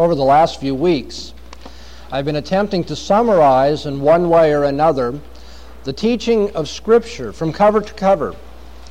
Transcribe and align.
over 0.00 0.14
the 0.14 0.24
last 0.24 0.58
few 0.58 0.74
weeks, 0.74 1.34
I've 2.10 2.24
been 2.24 2.36
attempting 2.36 2.84
to 2.84 2.96
summarize 2.96 3.84
in 3.84 4.00
one 4.00 4.30
way 4.30 4.54
or 4.54 4.64
another 4.64 5.20
the 5.84 5.92
teaching 5.92 6.50
of 6.56 6.70
Scripture 6.70 7.34
from 7.34 7.52
cover 7.52 7.82
to 7.82 7.92
cover. 7.92 8.34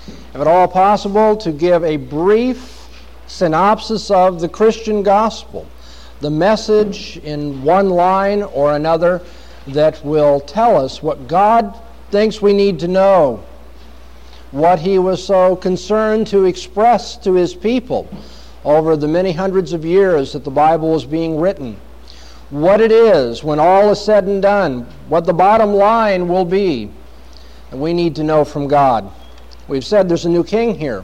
If 0.05 0.35
at 0.35 0.45
all 0.45 0.67
possible, 0.67 1.35
to 1.37 1.51
give 1.51 1.83
a 1.83 1.97
brief 1.97 2.87
synopsis 3.25 4.11
of 4.11 4.39
the 4.39 4.47
Christian 4.47 5.01
gospel, 5.01 5.67
the 6.19 6.29
message 6.29 7.17
in 7.17 7.63
one 7.63 7.89
line 7.89 8.43
or 8.43 8.75
another 8.75 9.23
that 9.65 10.05
will 10.05 10.39
tell 10.39 10.77
us 10.77 11.01
what 11.01 11.27
God 11.27 11.75
thinks 12.11 12.39
we 12.39 12.53
need 12.53 12.77
to 12.81 12.87
know, 12.87 13.43
what 14.51 14.77
He 14.77 14.99
was 14.99 15.25
so 15.25 15.55
concerned 15.55 16.27
to 16.27 16.45
express 16.45 17.17
to 17.17 17.33
His 17.33 17.55
people 17.55 18.07
over 18.69 18.95
the 18.95 19.07
many 19.07 19.31
hundreds 19.31 19.73
of 19.73 19.83
years 19.83 20.33
that 20.33 20.43
the 20.43 20.51
Bible 20.51 20.91
was 20.91 21.03
being 21.03 21.39
written, 21.39 21.75
what 22.51 22.79
it 22.79 22.91
is 22.91 23.43
when 23.43 23.59
all 23.59 23.89
is 23.89 23.99
said 23.99 24.25
and 24.25 24.41
done, 24.41 24.81
what 25.07 25.25
the 25.25 25.33
bottom 25.33 25.73
line 25.73 26.27
will 26.27 26.45
be. 26.45 26.91
And 27.71 27.81
we 27.81 27.93
need 27.93 28.15
to 28.15 28.23
know 28.23 28.45
from 28.45 28.67
God. 28.67 29.11
We've 29.67 29.85
said 29.85 30.07
there's 30.07 30.25
a 30.25 30.29
new 30.29 30.43
king 30.43 30.77
here, 30.77 31.03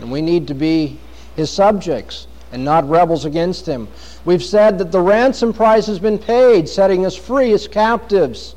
and 0.00 0.10
we 0.10 0.22
need 0.22 0.46
to 0.48 0.54
be 0.54 0.98
his 1.36 1.50
subjects 1.50 2.26
and 2.52 2.64
not 2.64 2.88
rebels 2.88 3.26
against 3.26 3.66
him. 3.66 3.88
We've 4.24 4.42
said 4.42 4.78
that 4.78 4.90
the 4.90 5.00
ransom 5.00 5.52
price 5.52 5.86
has 5.86 5.98
been 5.98 6.18
paid, 6.18 6.68
setting 6.68 7.04
us 7.04 7.14
free 7.14 7.52
as 7.52 7.68
captives. 7.68 8.54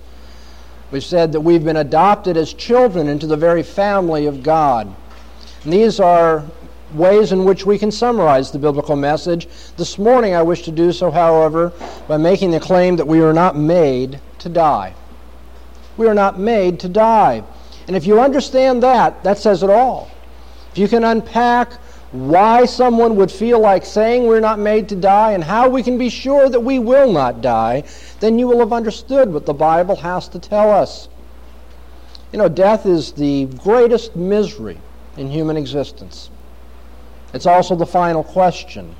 We've 0.89 1.03
said 1.03 1.31
that 1.33 1.41
we've 1.41 1.63
been 1.63 1.77
adopted 1.77 2.37
as 2.37 2.53
children 2.53 3.07
into 3.07 3.27
the 3.27 3.37
very 3.37 3.63
family 3.63 4.25
of 4.25 4.43
God. 4.43 4.93
And 5.63 5.73
these 5.73 5.99
are 5.99 6.45
ways 6.93 7.31
in 7.31 7.45
which 7.45 7.65
we 7.65 7.77
can 7.77 7.91
summarize 7.91 8.51
the 8.51 8.59
biblical 8.59 8.95
message. 8.95 9.47
This 9.77 9.97
morning, 9.97 10.33
I 10.35 10.41
wish 10.41 10.63
to 10.63 10.71
do 10.71 10.91
so, 10.91 11.11
however, 11.11 11.71
by 12.07 12.17
making 12.17 12.51
the 12.51 12.59
claim 12.59 12.95
that 12.97 13.07
we 13.07 13.21
are 13.21 13.33
not 13.33 13.55
made 13.55 14.19
to 14.39 14.49
die. 14.49 14.93
We 15.97 16.07
are 16.07 16.13
not 16.13 16.39
made 16.39 16.79
to 16.81 16.89
die. 16.89 17.43
And 17.87 17.95
if 17.95 18.05
you 18.05 18.19
understand 18.21 18.83
that, 18.83 19.23
that 19.23 19.37
says 19.37 19.63
it 19.63 19.69
all. 19.69 20.09
If 20.71 20.77
you 20.77 20.87
can 20.87 21.03
unpack 21.03 21.73
why 22.11 22.65
someone 22.65 23.15
would 23.15 23.31
feel 23.31 23.59
like 23.59 23.85
saying 23.85 24.25
we're 24.25 24.41
not 24.41 24.59
made 24.59 24.89
to 24.89 24.95
die 24.95 25.31
and 25.31 25.43
how 25.43 25.69
we 25.69 25.81
can 25.81 25.97
be 25.97 26.09
sure 26.09 26.49
that 26.49 26.59
we 26.59 26.77
will 26.77 27.11
not 27.11 27.41
die, 27.41 27.83
then 28.19 28.37
you 28.37 28.47
will 28.47 28.59
have 28.59 28.73
understood 28.73 29.31
what 29.31 29.45
the 29.45 29.53
Bible 29.53 29.95
has 29.95 30.27
to 30.29 30.39
tell 30.39 30.71
us. 30.71 31.07
You 32.31 32.39
know, 32.39 32.49
death 32.49 32.85
is 32.85 33.13
the 33.13 33.45
greatest 33.45 34.15
misery 34.15 34.77
in 35.17 35.29
human 35.29 35.57
existence. 35.57 36.29
It's 37.33 37.45
also 37.45 37.75
the 37.75 37.85
final 37.85 38.23
question. 38.23 38.95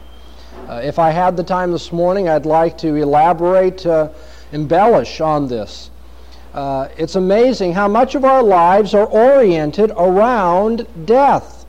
Uh, 0.67 0.81
if 0.83 0.99
I 0.99 1.09
had 1.09 1.35
the 1.35 1.43
time 1.43 1.71
this 1.71 1.91
morning, 1.91 2.29
I'd 2.29 2.45
like 2.45 2.77
to 2.79 2.95
elaborate, 2.95 3.85
uh, 3.85 4.09
embellish 4.51 5.19
on 5.19 5.47
this. 5.47 5.89
Uh, 6.53 6.89
it's 6.97 7.15
amazing 7.15 7.73
how 7.73 7.87
much 7.87 8.15
of 8.15 8.25
our 8.25 8.43
lives 8.43 8.93
are 8.93 9.05
oriented 9.05 9.91
around 9.97 10.85
death. 11.05 11.65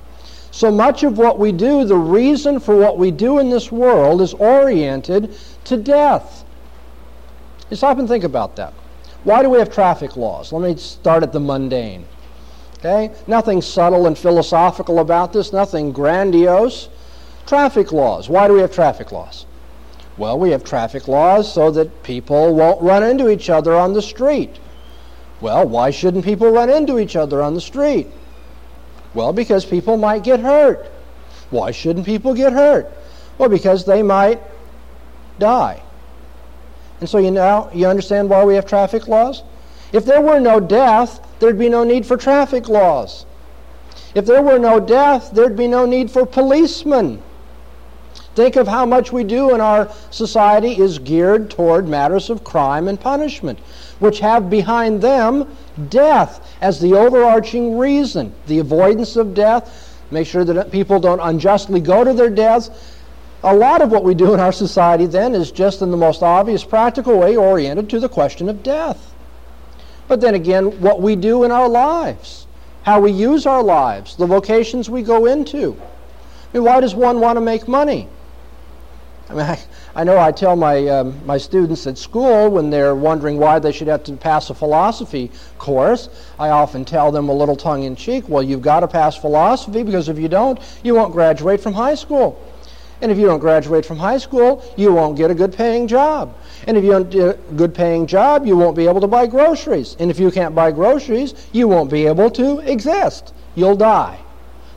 So 0.51 0.71
much 0.71 1.03
of 1.03 1.19
what 1.19 1.39
we 1.39 1.51
do, 1.51 1.85
the 1.85 1.97
reason 1.97 2.61
for 2.61 2.77
what 2.77 2.99
we 2.99 3.11
do 3.11 3.39
in 3.39 3.49
this 3.49 3.73
world, 3.73 4.21
is 4.21 4.35
oriented 4.35 5.35
to 5.65 5.77
death. 5.77 6.45
You 7.71 7.77
stop 7.77 7.99
and 7.99 8.07
think 8.07 8.25
about 8.25 8.57
that. 8.57 8.75
Why 9.25 9.43
do 9.43 9.49
we 9.49 9.59
have 9.59 9.73
traffic 9.73 10.17
laws? 10.17 10.53
Let 10.53 10.63
me 10.63 10.77
start 10.77 11.23
at 11.23 11.33
the 11.33 11.41
mundane. 11.41 12.05
Okay? 12.85 13.15
Nothing 13.29 13.63
subtle 13.63 14.09
and 14.09 14.19
philosophical 14.19 14.99
about 14.99 15.33
this, 15.33 15.53
nothing 15.53 15.93
grandiose. 15.93 16.89
Traffic 17.47 17.93
laws. 17.93 18.29
Why 18.29 18.49
do 18.49 18.55
we 18.55 18.61
have 18.61 18.73
traffic 18.73 19.13
laws? 19.13 19.47
Well, 20.19 20.37
we 20.37 20.51
have 20.51 20.65
traffic 20.65 21.07
laws 21.07 21.53
so 21.53 21.71
that 21.71 22.03
people 22.03 22.55
won't 22.55 22.83
run 22.83 23.05
into 23.05 23.29
each 23.31 23.49
other 23.51 23.75
on 23.75 23.93
the 23.93 24.03
street. 24.03 24.59
Well, 25.41 25.67
why 25.67 25.91
shouldn't 25.91 26.25
people 26.25 26.51
run 26.51 26.71
into 26.71 26.99
each 26.99 27.15
other 27.15 27.41
on 27.41 27.55
the 27.55 27.61
street? 27.61 28.09
Well, 29.15 29.33
because 29.33 29.65
people 29.65 29.97
might 29.97 30.25
get 30.25 30.41
hurt. 30.41 30.91
Why 31.51 31.71
shouldn't 31.71 32.05
people 32.05 32.35
get 32.35 32.53
hurt? 32.53 32.91
Well, 33.39 33.49
because 33.49 33.85
they 33.85 34.03
might 34.03 34.41
die. 35.39 35.83
And 37.01 37.09
so 37.09 37.19
you 37.19 37.31
now 37.31 37.71
you 37.73 37.87
understand 37.87 38.29
why 38.29 38.45
we 38.45 38.55
have 38.57 38.67
traffic 38.67 39.07
laws? 39.07 39.43
If 39.93 40.05
there 40.05 40.21
were 40.21 40.41
no 40.41 40.59
death, 40.61 41.21
there'd 41.43 41.59
be 41.59 41.69
no 41.69 41.83
need 41.83 42.07
for 42.07 42.17
traffic 42.17 42.69
laws. 42.69 43.27
If 44.15 44.27
there 44.27 44.43
were 44.43 44.61
no 44.61 44.79
death, 44.79 45.33
there'd 45.33 45.57
be 45.57 45.67
no 45.67 45.85
need 45.85 46.09
for 46.09 46.25
policemen. 46.25 47.21
Think 48.37 48.55
of 48.55 48.69
how 48.69 48.87
much 48.87 49.13
we 49.13 49.25
do 49.25 49.53
in 49.53 49.61
our 49.61 49.91
society 50.11 50.79
is 50.79 51.01
geared 51.01 51.51
toward 51.51 51.89
matters 51.89 52.31
of 52.31 52.45
crime 52.45 52.87
and 52.87 52.99
punishment, 52.99 53.59
which 53.99 54.21
have 54.21 54.49
behind 54.49 55.03
them 55.03 55.55
death 55.89 56.57
as 56.61 56.79
the 56.79 56.95
overarching 56.95 57.77
reason. 57.77 58.33
The 58.47 58.61
avoidance 58.61 59.17
of 59.17 59.35
death, 59.35 60.01
make 60.13 60.29
sure 60.29 60.45
that 60.45 60.71
people 60.71 61.01
don't 61.01 61.21
unjustly 61.21 61.81
go 61.81 62.05
to 62.05 62.13
their 62.13 62.31
deaths. 62.31 62.71
A 63.43 63.55
lot 63.55 63.83
of 63.83 63.91
what 63.91 64.05
we 64.05 64.15
do 64.15 64.33
in 64.33 64.39
our 64.39 64.53
society 64.53 65.07
then 65.07 65.35
is 65.35 65.51
just 65.51 65.83
in 65.83 65.91
the 65.91 65.97
most 65.97 66.23
obvious 66.23 66.63
practical 66.63 67.19
way 67.19 67.37
oriented 67.37 67.91
to 67.91 67.99
the 67.99 68.09
question 68.09 68.49
of 68.49 68.63
death. 68.63 69.12
But 70.09 70.21
then 70.21 70.35
again, 70.35 70.81
what 70.81 71.01
we 71.01 71.17
do 71.17 71.45
in 71.45 71.51
our 71.51 71.69
lives, 71.69 72.47
how 72.83 73.01
we 73.01 73.13
use 73.13 73.47
our 73.47 73.63
lives, 73.63 74.17
the 74.17 74.27
vocations 74.27 74.91
we 74.91 75.03
go 75.03 75.27
into. 75.27 75.77
I 76.53 76.59
mean, 76.59 76.65
why 76.65 76.81
does 76.81 76.95
one 76.95 77.21
want 77.21 77.37
to 77.37 77.41
make 77.41 77.67
money? 77.69 78.09
I 79.29 79.35
mean, 79.35 79.41
I, 79.47 79.59
I 79.95 80.05
know 80.05 80.19
I 80.19 80.33
tell 80.33 80.57
my, 80.57 80.87
um, 80.89 81.25
my 81.27 81.39
students 81.39 81.87
at 81.87 81.99
school 81.99 82.51
when 82.51 82.71
they're 82.71 82.95
wondering 82.95 83.39
why 83.39 83.59
they 83.59 83.73
should 83.73 83.89
have 83.89 84.05
to 84.05 84.13
pass 84.15 84.51
a 84.51 84.55
philosophy 84.55 85.31
course, 85.59 86.09
I 86.39 86.51
often 86.51 86.85
tell 86.85 87.13
them 87.13 87.29
a 87.29 87.33
little 87.33 87.57
tongue 87.57 87.85
in 87.85 87.97
cheek, 87.97 88.29
well, 88.29 88.43
you've 88.43 88.63
got 88.63 88.81
to 88.81 88.89
pass 88.89 89.17
philosophy 89.17 89.83
because 89.83 90.09
if 90.09 90.19
you 90.19 90.29
don't, 90.29 90.59
you 90.83 90.95
won't 90.95 91.13
graduate 91.13 91.61
from 91.61 91.75
high 91.75 91.95
school. 91.95 92.41
And 93.01 93.11
if 93.11 93.19
you 93.19 93.27
don't 93.27 93.41
graduate 93.41 93.85
from 93.85 93.99
high 93.99 94.19
school, 94.19 94.65
you 94.77 94.93
won't 94.93 95.17
get 95.17 95.31
a 95.31 95.35
good 95.35 95.53
paying 95.53 95.89
job. 95.89 96.37
And 96.67 96.77
if 96.77 96.85
you 96.85 96.91
don't 96.91 97.11
get 97.11 97.29
a 97.29 97.53
good 97.55 97.75
paying 97.75 98.07
job, 98.07 98.47
you 98.47 98.57
won't 98.57 98.77
be 98.77 98.87
able 98.87 99.01
to 99.01 99.07
buy 99.07 99.27
groceries. 99.27 99.97
And 99.99 100.11
if 100.11 100.19
you 100.21 100.31
can't 100.31 100.55
buy 100.55 100.71
groceries, 100.71 101.35
you 101.53 101.67
won't 101.69 101.91
be 101.91 102.07
able 102.07 102.31
to 102.31 102.61
exist. 102.61 103.35
You'll 103.55 103.77
die. 103.77 104.19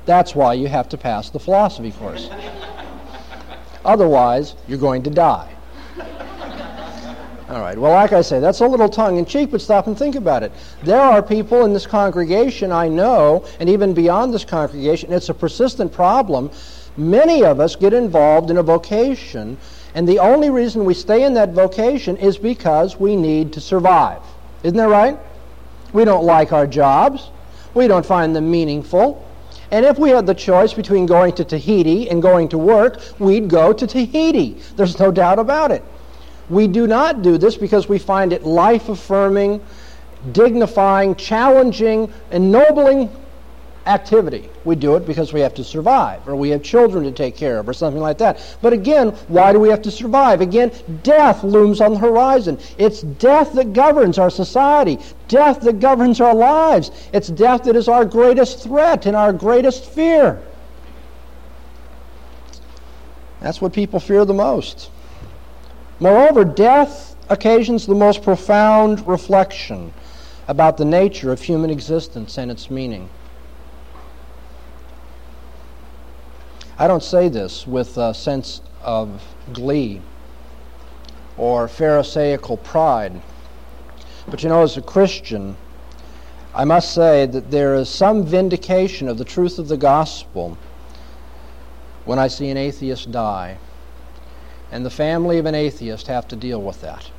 That's 0.05 0.35
why 0.35 0.53
you 0.53 0.67
have 0.67 0.89
to 0.89 0.97
pass 0.97 1.29
the 1.29 1.39
philosophy 1.39 1.91
course. 1.91 2.29
Otherwise, 3.85 4.55
you're 4.67 4.79
going 4.79 5.03
to 5.03 5.09
die. 5.09 5.55
All 7.47 7.61
right. 7.61 7.77
Well, 7.77 7.91
like 7.91 8.11
I 8.11 8.21
say, 8.21 8.39
that's 8.39 8.61
a 8.61 8.67
little 8.67 8.89
tongue 8.89 9.17
in 9.17 9.25
cheek, 9.25 9.51
but 9.51 9.61
stop 9.61 9.85
and 9.85 9.95
think 9.97 10.15
about 10.15 10.41
it. 10.41 10.51
There 10.81 10.99
are 10.99 11.21
people 11.21 11.63
in 11.63 11.73
this 11.73 11.85
congregation 11.85 12.71
I 12.71 12.87
know, 12.87 13.45
and 13.59 13.69
even 13.69 13.93
beyond 13.93 14.33
this 14.33 14.43
congregation, 14.43 15.13
it's 15.13 15.29
a 15.29 15.33
persistent 15.33 15.93
problem. 15.93 16.49
Many 16.97 17.43
of 17.43 17.59
us 17.59 17.75
get 17.75 17.93
involved 17.93 18.49
in 18.49 18.57
a 18.57 18.63
vocation 18.63 19.57
and 19.95 20.05
the 20.05 20.19
only 20.19 20.49
reason 20.49 20.83
we 20.83 20.93
stay 20.93 21.23
in 21.23 21.33
that 21.35 21.53
vocation 21.53 22.17
is 22.17 22.37
because 22.37 22.99
we 22.99 23.15
need 23.15 23.53
to 23.53 23.61
survive. 23.61 24.21
Isn't 24.61 24.77
that 24.77 24.89
right? 24.89 25.17
We 25.93 26.03
don't 26.03 26.25
like 26.25 26.51
our 26.51 26.67
jobs. 26.67 27.29
We 27.73 27.87
don't 27.87 28.05
find 28.05 28.35
them 28.35 28.51
meaningful. 28.51 29.25
And 29.71 29.85
if 29.85 29.97
we 29.97 30.09
had 30.09 30.27
the 30.27 30.35
choice 30.35 30.73
between 30.73 31.05
going 31.05 31.33
to 31.35 31.45
Tahiti 31.45 32.09
and 32.09 32.21
going 32.21 32.49
to 32.49 32.57
work, 32.57 32.99
we'd 33.19 33.49
go 33.49 33.71
to 33.71 33.87
Tahiti. 33.87 34.57
There's 34.75 34.99
no 34.99 35.11
doubt 35.11 35.39
about 35.39 35.71
it. 35.71 35.83
We 36.49 36.67
do 36.67 36.87
not 36.87 37.21
do 37.21 37.37
this 37.37 37.55
because 37.55 37.87
we 37.87 37.97
find 37.97 38.33
it 38.33 38.43
life 38.43 38.89
affirming, 38.89 39.61
dignifying, 40.33 41.15
challenging, 41.15 42.11
ennobling 42.31 43.09
activity. 43.85 44.49
We 44.63 44.75
do 44.75 44.95
it 44.95 45.05
because 45.05 45.31
we 45.31 45.41
have 45.41 45.53
to 45.55 45.63
survive, 45.63 46.27
or 46.27 46.35
we 46.35 46.49
have 46.49 46.63
children 46.63 47.03
to 47.03 47.11
take 47.11 47.35
care 47.37 47.59
of, 47.59 47.69
or 47.69 47.73
something 47.73 48.01
like 48.01 48.17
that. 48.17 48.57
But 48.61 48.73
again, 48.73 49.09
why 49.27 49.53
do 49.53 49.59
we 49.59 49.69
have 49.69 49.81
to 49.83 49.91
survive? 49.91 50.41
Again, 50.41 50.71
death 51.03 51.43
looms 51.43 51.81
on 51.81 51.93
the 51.93 51.99
horizon. 51.99 52.59
It's 52.77 53.01
death 53.01 53.53
that 53.53 53.73
governs 53.73 54.17
our 54.17 54.29
society, 54.29 54.97
death 55.27 55.61
that 55.61 55.79
governs 55.79 56.19
our 56.19 56.33
lives. 56.33 56.91
It's 57.13 57.27
death 57.27 57.63
that 57.65 57.75
is 57.75 57.87
our 57.87 58.05
greatest 58.05 58.63
threat 58.63 59.05
and 59.05 59.15
our 59.15 59.31
greatest 59.31 59.85
fear. 59.85 60.41
That's 63.39 63.61
what 63.61 63.73
people 63.73 63.99
fear 63.99 64.25
the 64.25 64.33
most. 64.33 64.89
Moreover, 65.99 66.43
death 66.43 67.15
occasions 67.29 67.85
the 67.85 67.95
most 67.95 68.23
profound 68.23 69.07
reflection 69.07 69.93
about 70.47 70.77
the 70.77 70.85
nature 70.85 71.31
of 71.31 71.41
human 71.41 71.69
existence 71.69 72.37
and 72.37 72.49
its 72.51 72.69
meaning. 72.69 73.09
I 76.77 76.87
don't 76.87 77.03
say 77.03 77.29
this 77.29 77.65
with 77.65 77.97
a 77.97 78.13
sense 78.13 78.61
of 78.81 79.23
glee 79.53 80.01
or 81.37 81.67
Pharisaical 81.67 82.57
pride. 82.57 83.21
But 84.27 84.43
you 84.43 84.49
know, 84.49 84.63
as 84.63 84.75
a 84.77 84.81
Christian, 84.81 85.55
I 86.53 86.65
must 86.65 86.93
say 86.93 87.25
that 87.27 87.51
there 87.51 87.75
is 87.75 87.89
some 87.89 88.25
vindication 88.25 89.07
of 89.07 89.17
the 89.17 89.25
truth 89.25 89.59
of 89.59 89.67
the 89.67 89.77
gospel 89.77 90.57
when 92.05 92.19
I 92.19 92.27
see 92.27 92.49
an 92.49 92.57
atheist 92.57 93.11
die. 93.11 93.57
and 94.71 94.85
the 94.85 94.89
family 94.89 95.37
of 95.37 95.45
an 95.45 95.55
atheist 95.55 96.07
have 96.07 96.27
to 96.27 96.35
deal 96.35 96.61
with 96.61 96.81
that. 96.81 97.09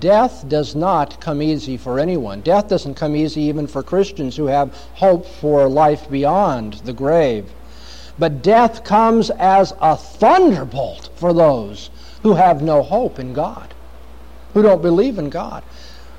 Death 0.00 0.48
does 0.48 0.74
not 0.74 1.20
come 1.20 1.40
easy 1.40 1.76
for 1.76 1.98
anyone. 1.98 2.40
Death 2.40 2.68
doesn't 2.68 2.94
come 2.94 3.16
easy 3.16 3.42
even 3.42 3.66
for 3.66 3.82
Christians 3.82 4.36
who 4.36 4.46
have 4.46 4.74
hope 4.94 5.26
for 5.26 5.68
life 5.68 6.10
beyond 6.10 6.74
the 6.84 6.92
grave. 6.92 7.52
But 8.18 8.42
death 8.42 8.82
comes 8.82 9.30
as 9.30 9.74
a 9.80 9.96
thunderbolt 9.96 11.10
for 11.16 11.32
those 11.32 11.90
who 12.22 12.34
have 12.34 12.62
no 12.62 12.82
hope 12.82 13.18
in 13.18 13.32
God, 13.32 13.74
who 14.54 14.62
don't 14.62 14.82
believe 14.82 15.18
in 15.18 15.30
God. 15.30 15.62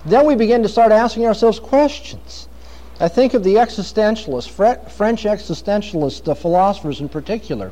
Then 0.06 0.25
we 0.25 0.35
begin 0.35 0.63
to 0.63 0.69
start 0.69 0.91
asking 0.91 1.25
ourselves 1.25 1.59
questions. 1.59 2.47
I 3.00 3.07
think 3.07 3.33
of 3.33 3.44
the 3.44 3.56
existentialists, 3.56 4.50
French 4.89 5.24
existentialists, 5.24 6.24
the 6.24 6.35
philosophers 6.35 7.01
in 7.01 7.09
particular, 7.09 7.71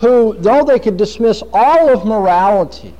who, 0.00 0.34
though 0.38 0.64
they 0.64 0.78
could 0.78 0.96
dismiss 0.96 1.42
all 1.52 1.88
of 1.88 2.04
morality, 2.04 2.94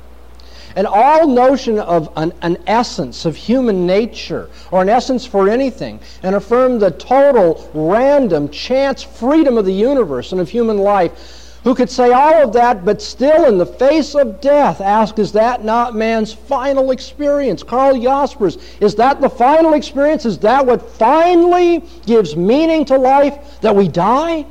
and 0.75 0.87
all 0.87 1.27
notion 1.27 1.79
of 1.79 2.11
an, 2.15 2.33
an, 2.41 2.57
essence 2.67 3.25
of 3.25 3.35
human 3.35 3.85
nature 3.85 4.49
or 4.71 4.81
an 4.81 4.89
essence 4.89 5.25
for 5.25 5.49
anything 5.49 5.99
and 6.23 6.35
affirm 6.35 6.79
the 6.79 6.91
total 6.91 7.69
random 7.73 8.49
chance 8.49 9.03
freedom 9.03 9.57
of 9.57 9.65
the 9.65 9.73
universe 9.73 10.31
and 10.31 10.41
of 10.41 10.49
human 10.49 10.77
life. 10.77 11.37
Who 11.63 11.75
could 11.75 11.91
say 11.91 12.11
all 12.11 12.43
of 12.43 12.53
that 12.53 12.83
but 12.83 13.01
still 13.01 13.45
in 13.45 13.59
the 13.59 13.65
face 13.65 14.15
of 14.15 14.41
death 14.41 14.81
ask 14.81 15.19
is 15.19 15.31
that 15.33 15.63
not 15.63 15.95
man's 15.95 16.33
final 16.33 16.89
experience? 16.89 17.61
Karl 17.61 17.99
Jaspers 17.99 18.57
is 18.79 18.95
that 18.95 19.21
the 19.21 19.29
final 19.29 19.73
experience? 19.73 20.25
Is 20.25 20.39
that 20.39 20.65
what 20.65 20.89
finally 20.93 21.83
gives 22.05 22.35
meaning 22.35 22.83
to 22.85 22.97
life 22.97 23.61
that 23.61 23.75
we 23.75 23.87
die? 23.87 24.45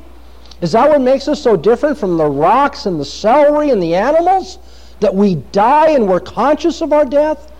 Is 0.61 0.71
that 0.71 0.89
what 0.89 1.01
makes 1.01 1.27
us 1.27 1.41
so 1.41 1.57
different 1.57 1.97
from 1.97 2.17
the 2.17 2.25
rocks 2.25 2.85
and 2.85 2.99
the 2.99 3.05
celery 3.05 3.71
and 3.71 3.81
the 3.81 3.95
animals 3.95 4.59
that 5.01 5.13
we 5.13 5.35
die 5.51 5.89
and 5.89 6.07
we're 6.07 6.19
conscious 6.19 6.81
of 6.81 6.93
our 6.93 7.05
death, 7.05 7.51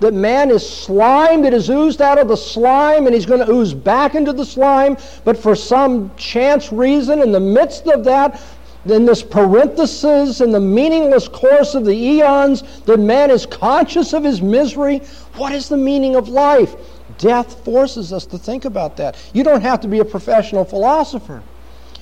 that 0.00 0.14
man 0.14 0.50
is 0.50 0.68
slime 0.68 1.42
that 1.42 1.54
is 1.54 1.68
oozed 1.70 2.00
out 2.00 2.18
of 2.18 2.28
the 2.28 2.36
slime 2.36 3.06
and 3.06 3.14
he's 3.14 3.26
going 3.26 3.44
to 3.44 3.50
ooze 3.50 3.72
back 3.74 4.14
into 4.14 4.32
the 4.32 4.44
slime, 4.44 4.96
but 5.24 5.36
for 5.36 5.54
some 5.54 6.14
chance 6.16 6.72
reason, 6.72 7.20
in 7.20 7.32
the 7.32 7.40
midst 7.40 7.86
of 7.86 8.04
that, 8.04 8.40
in 8.86 9.04
this 9.04 9.22
parenthesis 9.22 10.40
in 10.40 10.50
the 10.50 10.60
meaningless 10.60 11.28
course 11.28 11.74
of 11.74 11.84
the 11.84 11.92
eons, 11.92 12.62
that 12.82 12.98
man 12.98 13.30
is 13.30 13.44
conscious 13.44 14.12
of 14.12 14.24
his 14.24 14.40
misery. 14.40 14.98
What 15.34 15.52
is 15.52 15.68
the 15.68 15.76
meaning 15.76 16.16
of 16.16 16.28
life? 16.28 16.74
Death 17.18 17.62
forces 17.64 18.12
us 18.12 18.24
to 18.26 18.38
think 18.38 18.64
about 18.64 18.96
that. 18.96 19.16
You 19.34 19.44
don't 19.44 19.60
have 19.60 19.80
to 19.80 19.88
be 19.88 19.98
a 19.98 20.04
professional 20.04 20.64
philosopher. 20.64 21.42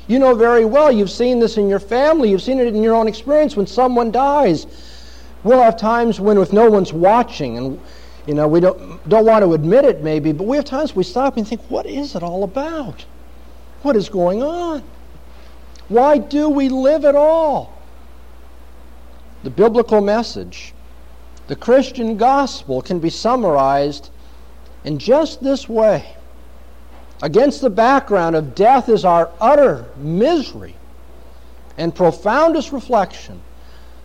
You 0.08 0.18
know 0.18 0.34
very 0.34 0.64
well, 0.64 0.90
you've 0.90 1.10
seen 1.10 1.38
this 1.38 1.58
in 1.58 1.68
your 1.68 1.78
family, 1.78 2.30
you've 2.30 2.42
seen 2.42 2.58
it 2.58 2.66
in 2.66 2.82
your 2.82 2.94
own 2.94 3.06
experience 3.06 3.56
when 3.56 3.66
someone 3.66 4.10
dies. 4.10 4.66
We'll 5.44 5.62
have 5.62 5.76
times 5.76 6.18
when, 6.18 6.38
if 6.38 6.50
no 6.50 6.68
one's 6.70 6.94
watching, 6.94 7.58
and 7.58 7.80
you 8.26 8.32
know, 8.32 8.48
we 8.48 8.60
don't, 8.60 9.06
don't 9.08 9.26
want 9.26 9.44
to 9.44 9.52
admit 9.52 9.84
it 9.84 10.02
maybe, 10.02 10.32
but 10.32 10.44
we 10.44 10.56
have 10.56 10.64
times 10.64 10.96
we 10.96 11.04
stop 11.04 11.36
and 11.36 11.46
think, 11.46 11.60
what 11.70 11.84
is 11.84 12.14
it 12.14 12.22
all 12.22 12.42
about? 12.42 13.04
What 13.82 13.96
is 13.96 14.08
going 14.08 14.42
on? 14.42 14.82
Why 15.88 16.16
do 16.16 16.48
we 16.48 16.70
live 16.70 17.04
at 17.04 17.14
all? 17.14 17.78
The 19.42 19.50
biblical 19.50 20.00
message, 20.00 20.72
the 21.48 21.56
Christian 21.56 22.16
gospel, 22.16 22.80
can 22.80 22.98
be 22.98 23.10
summarized 23.10 24.10
in 24.84 24.98
just 24.98 25.42
this 25.42 25.68
way 25.68 26.16
against 27.22 27.60
the 27.60 27.70
background 27.70 28.36
of 28.36 28.54
death 28.54 28.88
is 28.88 29.04
our 29.04 29.30
utter 29.40 29.86
misery 29.96 30.74
and 31.76 31.94
profoundest 31.94 32.72
reflection, 32.72 33.40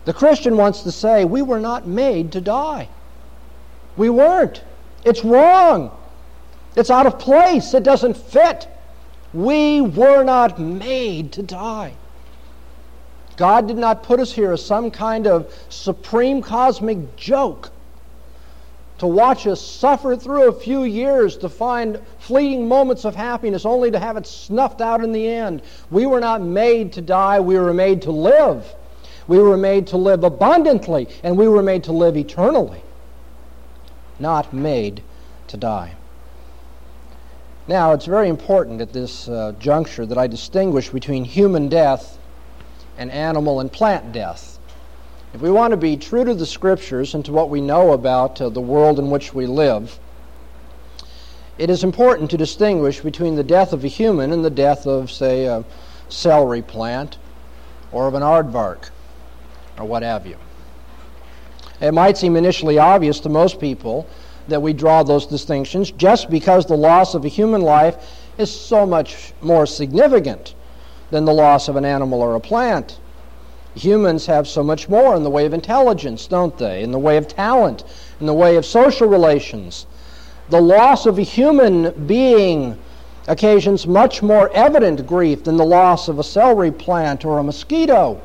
the 0.04 0.12
Christian 0.12 0.56
wants 0.56 0.82
to 0.82 0.92
say, 0.92 1.24
We 1.24 1.42
were 1.42 1.60
not 1.60 1.86
made 1.86 2.32
to 2.32 2.40
die. 2.40 2.88
We 3.96 4.10
weren't. 4.10 4.62
It's 5.04 5.24
wrong. 5.24 5.90
It's 6.76 6.90
out 6.90 7.06
of 7.06 7.18
place. 7.18 7.74
It 7.74 7.82
doesn't 7.82 8.16
fit. 8.16 8.68
We 9.32 9.80
were 9.80 10.22
not 10.22 10.58
made 10.58 11.32
to 11.32 11.42
die. 11.42 11.94
God 13.36 13.66
did 13.66 13.76
not 13.76 14.04
put 14.04 14.20
us 14.20 14.32
here 14.32 14.52
as 14.52 14.64
some 14.64 14.90
kind 14.90 15.26
of 15.26 15.52
supreme 15.68 16.40
cosmic 16.40 17.16
joke 17.16 17.70
to 19.04 19.08
watch 19.08 19.46
us 19.46 19.60
suffer 19.60 20.16
through 20.16 20.48
a 20.48 20.52
few 20.52 20.84
years 20.84 21.36
to 21.36 21.46
find 21.46 22.00
fleeting 22.18 22.66
moments 22.66 23.04
of 23.04 23.14
happiness 23.14 23.66
only 23.66 23.90
to 23.90 23.98
have 23.98 24.16
it 24.16 24.26
snuffed 24.26 24.80
out 24.80 25.04
in 25.04 25.12
the 25.12 25.28
end. 25.28 25.60
We 25.90 26.06
were 26.06 26.20
not 26.20 26.40
made 26.40 26.94
to 26.94 27.02
die, 27.02 27.38
we 27.38 27.58
were 27.58 27.74
made 27.74 28.00
to 28.02 28.10
live. 28.10 28.74
We 29.28 29.38
were 29.40 29.58
made 29.58 29.88
to 29.88 29.98
live 29.98 30.24
abundantly, 30.24 31.06
and 31.22 31.36
we 31.36 31.48
were 31.48 31.62
made 31.62 31.84
to 31.84 31.92
live 31.92 32.16
eternally, 32.16 32.80
not 34.18 34.54
made 34.54 35.02
to 35.48 35.58
die. 35.58 35.96
Now, 37.68 37.92
it's 37.92 38.06
very 38.06 38.30
important 38.30 38.80
at 38.80 38.94
this 38.94 39.28
uh, 39.28 39.52
juncture 39.58 40.06
that 40.06 40.16
I 40.16 40.28
distinguish 40.28 40.88
between 40.88 41.24
human 41.24 41.68
death 41.68 42.18
and 42.96 43.10
animal 43.10 43.60
and 43.60 43.70
plant 43.70 44.12
death. 44.12 44.53
If 45.34 45.42
we 45.42 45.50
want 45.50 45.72
to 45.72 45.76
be 45.76 45.96
true 45.96 46.24
to 46.24 46.32
the 46.32 46.46
Scriptures 46.46 47.12
and 47.12 47.24
to 47.24 47.32
what 47.32 47.50
we 47.50 47.60
know 47.60 47.92
about 47.92 48.40
uh, 48.40 48.50
the 48.50 48.60
world 48.60 49.00
in 49.00 49.10
which 49.10 49.34
we 49.34 49.46
live, 49.46 49.98
it 51.58 51.68
is 51.68 51.82
important 51.82 52.30
to 52.30 52.36
distinguish 52.36 53.00
between 53.00 53.34
the 53.34 53.42
death 53.42 53.72
of 53.72 53.82
a 53.82 53.88
human 53.88 54.30
and 54.30 54.44
the 54.44 54.50
death 54.50 54.86
of, 54.86 55.10
say, 55.10 55.46
a 55.46 55.64
celery 56.08 56.62
plant 56.62 57.18
or 57.90 58.06
of 58.06 58.14
an 58.14 58.22
aardvark 58.22 58.90
or 59.76 59.84
what 59.84 60.04
have 60.04 60.24
you. 60.24 60.36
It 61.80 61.92
might 61.92 62.16
seem 62.16 62.36
initially 62.36 62.78
obvious 62.78 63.18
to 63.20 63.28
most 63.28 63.58
people 63.58 64.08
that 64.46 64.62
we 64.62 64.72
draw 64.72 65.02
those 65.02 65.26
distinctions 65.26 65.90
just 65.90 66.30
because 66.30 66.64
the 66.64 66.76
loss 66.76 67.14
of 67.14 67.24
a 67.24 67.28
human 67.28 67.60
life 67.60 67.96
is 68.38 68.52
so 68.52 68.86
much 68.86 69.32
more 69.42 69.66
significant 69.66 70.54
than 71.10 71.24
the 71.24 71.34
loss 71.34 71.66
of 71.66 71.74
an 71.74 71.84
animal 71.84 72.22
or 72.22 72.36
a 72.36 72.40
plant. 72.40 73.00
Humans 73.74 74.26
have 74.26 74.46
so 74.46 74.62
much 74.62 74.88
more 74.88 75.16
in 75.16 75.24
the 75.24 75.30
way 75.30 75.46
of 75.46 75.52
intelligence, 75.52 76.26
don't 76.26 76.56
they? 76.56 76.82
In 76.82 76.92
the 76.92 76.98
way 76.98 77.16
of 77.16 77.26
talent, 77.26 77.82
in 78.20 78.26
the 78.26 78.34
way 78.34 78.56
of 78.56 78.64
social 78.64 79.08
relations. 79.08 79.86
The 80.50 80.60
loss 80.60 81.06
of 81.06 81.18
a 81.18 81.22
human 81.22 82.06
being 82.06 82.78
occasions 83.26 83.86
much 83.86 84.22
more 84.22 84.50
evident 84.52 85.06
grief 85.06 85.44
than 85.44 85.56
the 85.56 85.64
loss 85.64 86.08
of 86.08 86.18
a 86.18 86.24
celery 86.24 86.70
plant 86.70 87.24
or 87.24 87.38
a 87.38 87.42
mosquito. 87.42 88.20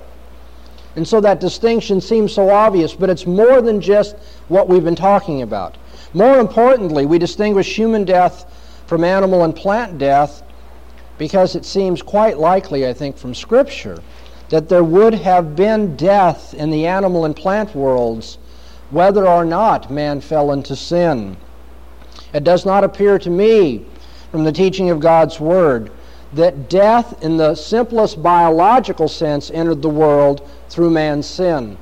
And 0.96 1.08
so 1.08 1.22
that 1.22 1.40
distinction 1.40 2.02
seems 2.02 2.34
so 2.34 2.50
obvious, 2.50 2.94
but 2.94 3.10
it's 3.10 3.26
more 3.26 3.62
than 3.62 3.80
just 3.80 4.18
what 4.50 4.68
we've 4.68 4.84
been 4.84 4.96
talking 4.96 5.42
about. 5.42 5.78
More 6.14 6.40
importantly, 6.40 7.06
we 7.06 7.18
distinguish 7.18 7.76
human 7.76 8.06
death 8.06 8.46
from 8.86 9.04
animal 9.04 9.44
and 9.44 9.56
plant 9.56 9.98
death 9.98 10.44
because 11.18 11.56
it 11.56 11.66
seems 11.66 12.02
quite 12.02 12.38
likely, 12.38 12.88
I 12.88 12.94
think, 12.94 13.18
from 13.18 13.34
Scripture 13.34 14.02
that 14.50 14.68
there 14.68 14.84
would 14.84 15.14
have 15.14 15.56
been 15.56 15.96
death 15.96 16.54
in 16.54 16.70
the 16.70 16.86
animal 16.88 17.26
and 17.26 17.36
plant 17.36 17.74
worlds 17.76 18.38
whether 18.90 19.28
or 19.28 19.46
not 19.46 19.92
man 19.92 20.20
fell 20.20 20.52
into 20.52 20.76
sin. 20.76 21.38
It 22.34 22.44
does 22.44 22.66
not 22.66 22.84
appear 22.84 23.20
to 23.20 23.30
me 23.30 23.86
from 24.32 24.44
the 24.44 24.52
teaching 24.52 24.90
of 24.90 25.00
God's 25.00 25.40
Word 25.40 25.92
that 26.34 26.70
death, 26.70 27.24
in 27.24 27.38
the 27.38 27.56
simplest 27.56 28.22
biological 28.22 29.08
sense, 29.08 29.50
entered 29.52 29.82
the 29.82 29.90
world 29.90 30.48
through 30.70 30.92
man's 30.92 31.26
sin. 31.26 31.78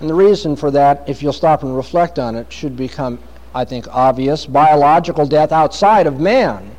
And 0.00 0.08
the 0.08 0.14
reason 0.14 0.56
for 0.56 0.70
that, 0.70 1.06
if 1.06 1.22
you'll 1.22 1.34
stop 1.34 1.62
and 1.62 1.76
reflect 1.76 2.18
on 2.18 2.34
it, 2.34 2.50
should 2.50 2.76
become, 2.76 3.18
I 3.54 3.66
think, 3.66 3.86
obvious. 3.88 4.46
Biological 4.46 5.26
death 5.26 5.52
outside 5.52 6.06
of 6.06 6.18
man 6.18 6.69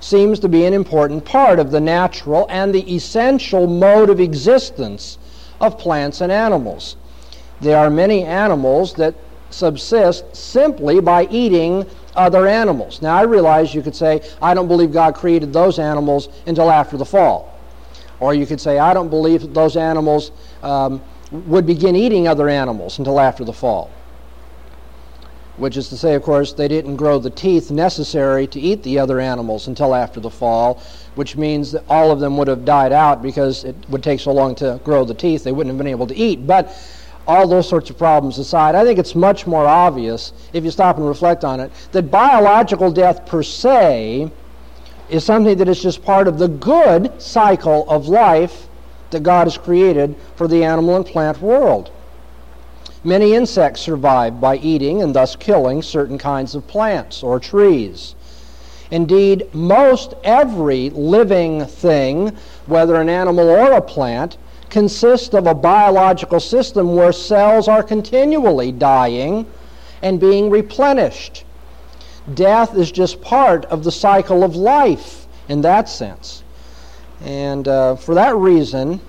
seems 0.00 0.38
to 0.40 0.48
be 0.48 0.64
an 0.64 0.72
important 0.72 1.24
part 1.24 1.58
of 1.58 1.70
the 1.70 1.80
natural 1.80 2.46
and 2.48 2.74
the 2.74 2.94
essential 2.94 3.66
mode 3.66 4.10
of 4.10 4.20
existence 4.20 5.18
of 5.60 5.78
plants 5.78 6.20
and 6.20 6.30
animals. 6.30 6.96
There 7.60 7.76
are 7.76 7.90
many 7.90 8.24
animals 8.24 8.94
that 8.94 9.14
subsist 9.50 10.36
simply 10.36 11.00
by 11.00 11.26
eating 11.30 11.86
other 12.14 12.46
animals. 12.46 13.02
Now, 13.02 13.16
I 13.16 13.22
realize 13.22 13.74
you 13.74 13.82
could 13.82 13.96
say, 13.96 14.20
I 14.40 14.54
don't 14.54 14.68
believe 14.68 14.92
God 14.92 15.14
created 15.14 15.52
those 15.52 15.78
animals 15.78 16.28
until 16.46 16.70
after 16.70 16.96
the 16.96 17.04
fall. 17.04 17.58
Or 18.20 18.34
you 18.34 18.46
could 18.46 18.60
say, 18.60 18.78
I 18.78 18.94
don't 18.94 19.08
believe 19.08 19.54
those 19.54 19.76
animals 19.76 20.32
um, 20.62 21.02
would 21.30 21.66
begin 21.66 21.96
eating 21.96 22.28
other 22.28 22.48
animals 22.48 22.98
until 22.98 23.20
after 23.20 23.44
the 23.44 23.52
fall 23.52 23.90
which 25.58 25.76
is 25.76 25.88
to 25.88 25.96
say, 25.96 26.14
of 26.14 26.22
course, 26.22 26.52
they 26.52 26.68
didn't 26.68 26.96
grow 26.96 27.18
the 27.18 27.30
teeth 27.30 27.70
necessary 27.70 28.46
to 28.46 28.60
eat 28.60 28.82
the 28.82 28.98
other 28.98 29.20
animals 29.20 29.66
until 29.66 29.94
after 29.94 30.20
the 30.20 30.30
fall, 30.30 30.80
which 31.16 31.36
means 31.36 31.72
that 31.72 31.84
all 31.88 32.10
of 32.10 32.20
them 32.20 32.36
would 32.36 32.48
have 32.48 32.64
died 32.64 32.92
out 32.92 33.22
because 33.22 33.64
it 33.64 33.74
would 33.88 34.02
take 34.02 34.20
so 34.20 34.32
long 34.32 34.54
to 34.54 34.80
grow 34.84 35.04
the 35.04 35.14
teeth, 35.14 35.44
they 35.44 35.52
wouldn't 35.52 35.72
have 35.72 35.78
been 35.78 35.86
able 35.86 36.06
to 36.06 36.16
eat. 36.16 36.46
But 36.46 36.76
all 37.26 37.46
those 37.46 37.68
sorts 37.68 37.90
of 37.90 37.98
problems 37.98 38.38
aside, 38.38 38.74
I 38.74 38.84
think 38.84 38.98
it's 38.98 39.14
much 39.14 39.46
more 39.46 39.66
obvious, 39.66 40.32
if 40.52 40.64
you 40.64 40.70
stop 40.70 40.96
and 40.96 41.06
reflect 41.06 41.44
on 41.44 41.60
it, 41.60 41.72
that 41.92 42.10
biological 42.10 42.90
death 42.90 43.26
per 43.26 43.42
se 43.42 44.30
is 45.10 45.24
something 45.24 45.58
that 45.58 45.68
is 45.68 45.82
just 45.82 46.04
part 46.04 46.28
of 46.28 46.38
the 46.38 46.48
good 46.48 47.20
cycle 47.20 47.88
of 47.90 48.08
life 48.08 48.68
that 49.10 49.22
God 49.22 49.46
has 49.46 49.58
created 49.58 50.14
for 50.36 50.46
the 50.46 50.64
animal 50.64 50.96
and 50.96 51.04
plant 51.04 51.40
world. 51.40 51.90
Many 53.04 53.34
insects 53.34 53.80
survive 53.80 54.40
by 54.40 54.56
eating 54.56 55.02
and 55.02 55.14
thus 55.14 55.36
killing 55.36 55.82
certain 55.82 56.18
kinds 56.18 56.54
of 56.54 56.66
plants 56.66 57.22
or 57.22 57.38
trees. 57.38 58.16
Indeed, 58.90 59.48
most 59.54 60.14
every 60.24 60.90
living 60.90 61.64
thing, 61.66 62.36
whether 62.66 62.96
an 62.96 63.08
animal 63.08 63.48
or 63.48 63.72
a 63.72 63.82
plant, 63.82 64.36
consists 64.68 65.34
of 65.34 65.46
a 65.46 65.54
biological 65.54 66.40
system 66.40 66.94
where 66.94 67.12
cells 67.12 67.68
are 67.68 67.82
continually 67.82 68.72
dying 68.72 69.46
and 70.02 70.18
being 70.20 70.50
replenished. 70.50 71.44
Death 72.34 72.74
is 72.76 72.90
just 72.90 73.20
part 73.20 73.64
of 73.66 73.84
the 73.84 73.92
cycle 73.92 74.42
of 74.42 74.56
life 74.56 75.26
in 75.48 75.60
that 75.62 75.88
sense. 75.88 76.42
And 77.22 77.66
uh, 77.66 77.96
for 77.96 78.14
that 78.14 78.36
reason, 78.36 79.00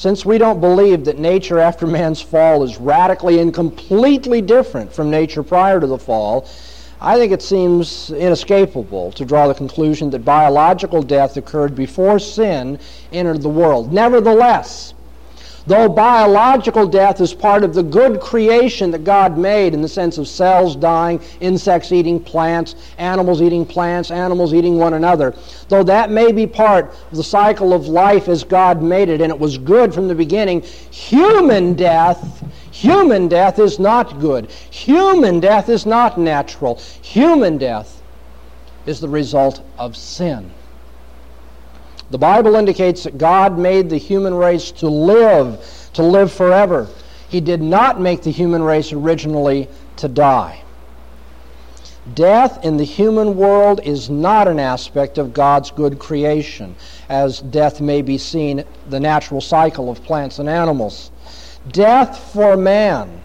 since 0.00 0.24
we 0.24 0.38
don't 0.38 0.62
believe 0.62 1.04
that 1.04 1.18
nature 1.18 1.58
after 1.58 1.86
man's 1.86 2.22
fall 2.22 2.62
is 2.62 2.78
radically 2.78 3.38
and 3.38 3.52
completely 3.52 4.40
different 4.40 4.90
from 4.90 5.10
nature 5.10 5.42
prior 5.42 5.78
to 5.78 5.86
the 5.86 5.98
fall, 5.98 6.48
I 7.02 7.18
think 7.18 7.32
it 7.32 7.42
seems 7.42 8.10
inescapable 8.10 9.12
to 9.12 9.26
draw 9.26 9.46
the 9.46 9.52
conclusion 9.52 10.08
that 10.08 10.24
biological 10.24 11.02
death 11.02 11.36
occurred 11.36 11.74
before 11.74 12.18
sin 12.18 12.78
entered 13.12 13.42
the 13.42 13.50
world. 13.50 13.92
Nevertheless, 13.92 14.94
Though 15.66 15.88
biological 15.88 16.86
death 16.86 17.20
is 17.20 17.34
part 17.34 17.64
of 17.64 17.74
the 17.74 17.82
good 17.82 18.20
creation 18.20 18.90
that 18.92 19.04
God 19.04 19.36
made 19.36 19.74
in 19.74 19.82
the 19.82 19.88
sense 19.88 20.16
of 20.16 20.26
cells 20.26 20.74
dying, 20.74 21.20
insects 21.40 21.92
eating 21.92 22.18
plants, 22.18 22.74
animals 22.96 23.42
eating 23.42 23.66
plants, 23.66 24.10
animals 24.10 24.54
eating 24.54 24.78
one 24.78 24.94
another, 24.94 25.34
though 25.68 25.82
that 25.82 26.10
may 26.10 26.32
be 26.32 26.46
part 26.46 26.94
of 27.10 27.16
the 27.16 27.22
cycle 27.22 27.74
of 27.74 27.88
life 27.88 28.28
as 28.28 28.42
God 28.42 28.82
made 28.82 29.10
it, 29.10 29.20
and 29.20 29.30
it 29.30 29.38
was 29.38 29.58
good 29.58 29.92
from 29.92 30.08
the 30.08 30.14
beginning, 30.14 30.62
human 30.62 31.74
death, 31.74 32.42
human 32.70 33.28
death 33.28 33.58
is 33.58 33.78
not 33.78 34.18
good. 34.18 34.50
Human 34.70 35.40
death 35.40 35.68
is 35.68 35.84
not 35.84 36.18
natural. 36.18 36.76
Human 37.02 37.58
death 37.58 38.02
is 38.86 39.00
the 39.00 39.08
result 39.08 39.62
of 39.78 39.94
sin. 39.94 40.50
The 42.10 42.18
Bible 42.18 42.56
indicates 42.56 43.04
that 43.04 43.18
God 43.18 43.56
made 43.56 43.88
the 43.88 43.96
human 43.96 44.34
race 44.34 44.72
to 44.72 44.88
live, 44.88 45.64
to 45.92 46.02
live 46.02 46.32
forever. 46.32 46.88
He 47.28 47.40
did 47.40 47.62
not 47.62 48.00
make 48.00 48.22
the 48.22 48.32
human 48.32 48.62
race 48.62 48.92
originally 48.92 49.68
to 49.96 50.08
die. 50.08 50.62
Death 52.14 52.64
in 52.64 52.76
the 52.76 52.84
human 52.84 53.36
world 53.36 53.80
is 53.84 54.10
not 54.10 54.48
an 54.48 54.58
aspect 54.58 55.18
of 55.18 55.32
God's 55.32 55.70
good 55.70 56.00
creation, 56.00 56.74
as 57.08 57.40
death 57.40 57.80
may 57.80 58.02
be 58.02 58.18
seen 58.18 58.64
the 58.88 58.98
natural 58.98 59.40
cycle 59.40 59.88
of 59.90 60.02
plants 60.02 60.40
and 60.40 60.48
animals. 60.48 61.12
Death 61.68 62.32
for 62.32 62.56
man 62.56 63.20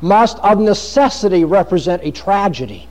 must 0.00 0.38
of 0.38 0.60
necessity 0.60 1.44
represent 1.44 2.02
a 2.04 2.12
tragedy. 2.12 2.86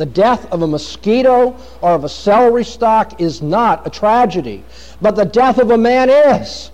The 0.00 0.06
death 0.06 0.50
of 0.50 0.62
a 0.62 0.66
mosquito 0.66 1.54
or 1.82 1.90
of 1.90 2.04
a 2.04 2.08
celery 2.08 2.64
stalk 2.64 3.20
is 3.20 3.42
not 3.42 3.86
a 3.86 3.90
tragedy, 3.90 4.64
but 5.02 5.14
the 5.14 5.26
death 5.26 5.58
of 5.58 5.70
a 5.70 5.76
man 5.76 6.08
is. 6.08 6.70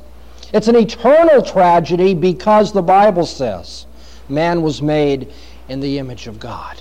It's 0.53 0.69
an 0.69 0.77
eternal 0.77 1.43
tragedy 1.43 2.15
because 2.15 2.71
the 2.71 2.83
Bible 2.83 3.27
says 3.27 3.87
man 4.29 4.63
was 4.63 4.81
made 4.81 5.33
in 5.69 5.81
the 5.81 5.99
image 5.99 6.29
of 6.29 6.39
God. 6.39 6.81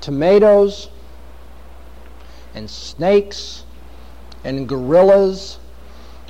Tomatoes 0.00 0.88
and 2.54 2.70
snakes 2.70 3.64
and 4.44 4.66
gorillas 4.66 5.58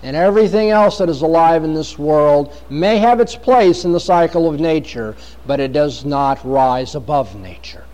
and 0.03 0.17
everything 0.17 0.71
else 0.71 0.99
that 0.99 1.09
is 1.09 1.23
alive 1.23 1.65
in 1.65 1.75
this 1.75 1.99
world 1.99 2.55
may 2.71 2.99
have 2.99 3.21
its 3.21 3.37
place 3.37 3.85
in 3.85 3.93
the 3.93 4.01
cycle 4.01 4.49
of 4.49 4.61
nature, 4.61 5.15
but 5.47 5.61
it 5.61 5.73
does 5.73 6.05
not 6.05 6.45
rise 6.45 6.95
above 6.95 7.37
nature. 7.37 7.85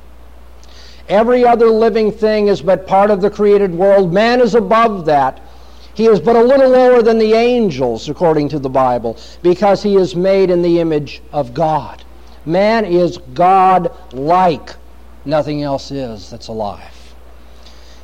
Every 1.09 1.45
other 1.45 1.69
living 1.69 2.11
thing 2.11 2.49
is 2.49 2.63
but 2.63 2.87
part 2.87 3.11
of 3.11 3.21
the 3.21 3.31
created 3.31 3.73
world. 3.73 4.13
Man 4.13 4.41
is 4.41 4.55
above 4.55 5.07
that. 5.07 5.41
He 5.95 6.07
is 6.07 6.21
but 6.21 6.37
a 6.37 6.43
little 6.43 6.69
lower 6.69 7.01
than 7.01 7.19
the 7.19 7.33
angels, 7.33 8.09
according 8.09 8.51
to 8.51 8.59
the 8.59 8.69
Bible, 8.69 9.17
because 9.43 9.83
he 9.83 9.97
is 9.97 10.15
made 10.15 10.51
in 10.51 10.63
the 10.63 10.81
image 10.81 11.23
of 11.33 11.55
God. 11.55 12.05
Man 12.45 12.85
is 12.85 13.19
God 13.35 13.97
like. 14.13 14.77
Nothing 15.25 15.63
else 15.63 15.91
is 15.91 16.31
that's 16.31 16.49
alive. 16.49 17.15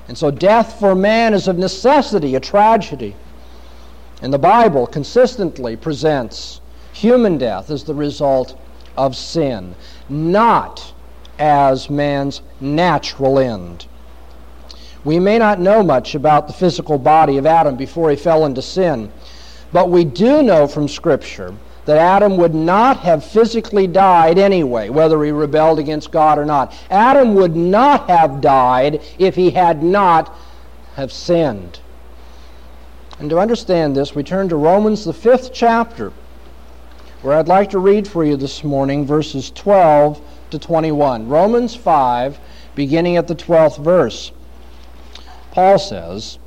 And 0.09 0.16
so 0.16 0.30
death 0.30 0.80
for 0.80 0.94
man 0.94 1.35
is 1.35 1.49
of 1.49 1.59
necessity 1.59 2.35
a 2.35 2.40
tragedy. 2.40 3.14
And 4.22 4.32
the 4.32 4.38
Bible 4.38 4.86
consistently 4.86 5.74
presents 5.76 6.60
human 6.92 7.38
death 7.38 7.70
as 7.70 7.82
the 7.82 7.94
result 7.94 8.56
of 8.96 9.16
sin, 9.16 9.74
not 10.08 10.94
as 11.40 11.90
man's 11.90 12.40
natural 12.60 13.40
end. 13.40 13.86
We 15.04 15.18
may 15.18 15.38
not 15.38 15.58
know 15.58 15.82
much 15.82 16.14
about 16.14 16.46
the 16.46 16.52
physical 16.52 16.98
body 16.98 17.36
of 17.36 17.46
Adam 17.46 17.74
before 17.74 18.10
he 18.10 18.16
fell 18.16 18.46
into 18.46 18.62
sin, 18.62 19.10
but 19.72 19.90
we 19.90 20.04
do 20.04 20.42
know 20.42 20.68
from 20.68 20.86
Scripture 20.86 21.52
that 21.86 21.96
Adam 21.96 22.36
would 22.36 22.54
not 22.54 22.98
have 22.98 23.24
physically 23.24 23.88
died 23.88 24.38
anyway, 24.38 24.88
whether 24.88 25.24
he 25.24 25.32
rebelled 25.32 25.80
against 25.80 26.12
God 26.12 26.38
or 26.38 26.44
not. 26.44 26.72
Adam 26.90 27.34
would 27.34 27.56
not 27.56 28.08
have 28.08 28.40
died 28.40 29.02
if 29.18 29.34
he 29.34 29.50
had 29.50 29.82
not 29.82 30.32
have 30.94 31.10
sinned. 31.10 31.80
And 33.22 33.30
to 33.30 33.38
understand 33.38 33.94
this, 33.94 34.16
we 34.16 34.24
turn 34.24 34.48
to 34.48 34.56
Romans, 34.56 35.04
the 35.04 35.12
fifth 35.12 35.52
chapter, 35.52 36.12
where 37.20 37.38
I'd 37.38 37.46
like 37.46 37.70
to 37.70 37.78
read 37.78 38.08
for 38.08 38.24
you 38.24 38.36
this 38.36 38.64
morning 38.64 39.06
verses 39.06 39.52
12 39.52 40.20
to 40.50 40.58
21. 40.58 41.28
Romans 41.28 41.76
5, 41.76 42.40
beginning 42.74 43.16
at 43.16 43.28
the 43.28 43.36
12th 43.36 43.78
verse. 43.78 44.32
Paul 45.52 45.78
says, 45.78 46.40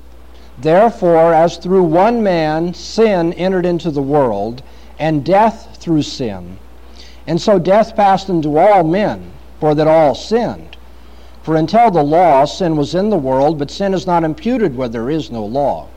Therefore, 0.57 1.33
as 1.33 1.55
through 1.55 1.83
one 1.83 2.21
man 2.21 2.73
sin 2.73 3.31
entered 3.31 3.65
into 3.65 3.89
the 3.89 4.01
world, 4.01 4.61
and 4.99 5.23
death 5.23 5.77
through 5.79 6.01
sin, 6.01 6.57
and 7.25 7.41
so 7.41 7.57
death 7.57 7.95
passed 7.95 8.27
into 8.27 8.57
all 8.57 8.83
men, 8.83 9.31
for 9.61 9.75
that 9.75 9.87
all 9.87 10.13
sinned. 10.13 10.75
For 11.41 11.55
until 11.55 11.89
the 11.89 12.03
law, 12.03 12.43
sin 12.43 12.75
was 12.75 12.93
in 12.93 13.11
the 13.11 13.15
world, 13.15 13.57
but 13.57 13.71
sin 13.71 13.93
is 13.93 14.05
not 14.05 14.25
imputed 14.25 14.75
where 14.75 14.89
there 14.89 15.09
is 15.09 15.31
no 15.31 15.45
law. 15.45 15.87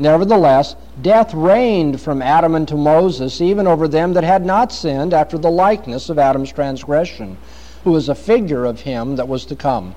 Nevertheless, 0.00 0.76
death 1.02 1.34
reigned 1.34 2.00
from 2.00 2.22
Adam 2.22 2.54
unto 2.54 2.76
Moses, 2.76 3.40
even 3.40 3.66
over 3.66 3.88
them 3.88 4.12
that 4.12 4.22
had 4.22 4.46
not 4.46 4.70
sinned 4.70 5.12
after 5.12 5.36
the 5.36 5.50
likeness 5.50 6.08
of 6.08 6.18
Adam's 6.18 6.52
transgression, 6.52 7.36
who 7.82 7.96
is 7.96 8.08
a 8.08 8.14
figure 8.14 8.64
of 8.64 8.82
him 8.82 9.16
that 9.16 9.26
was 9.26 9.44
to 9.46 9.56
come. 9.56 9.96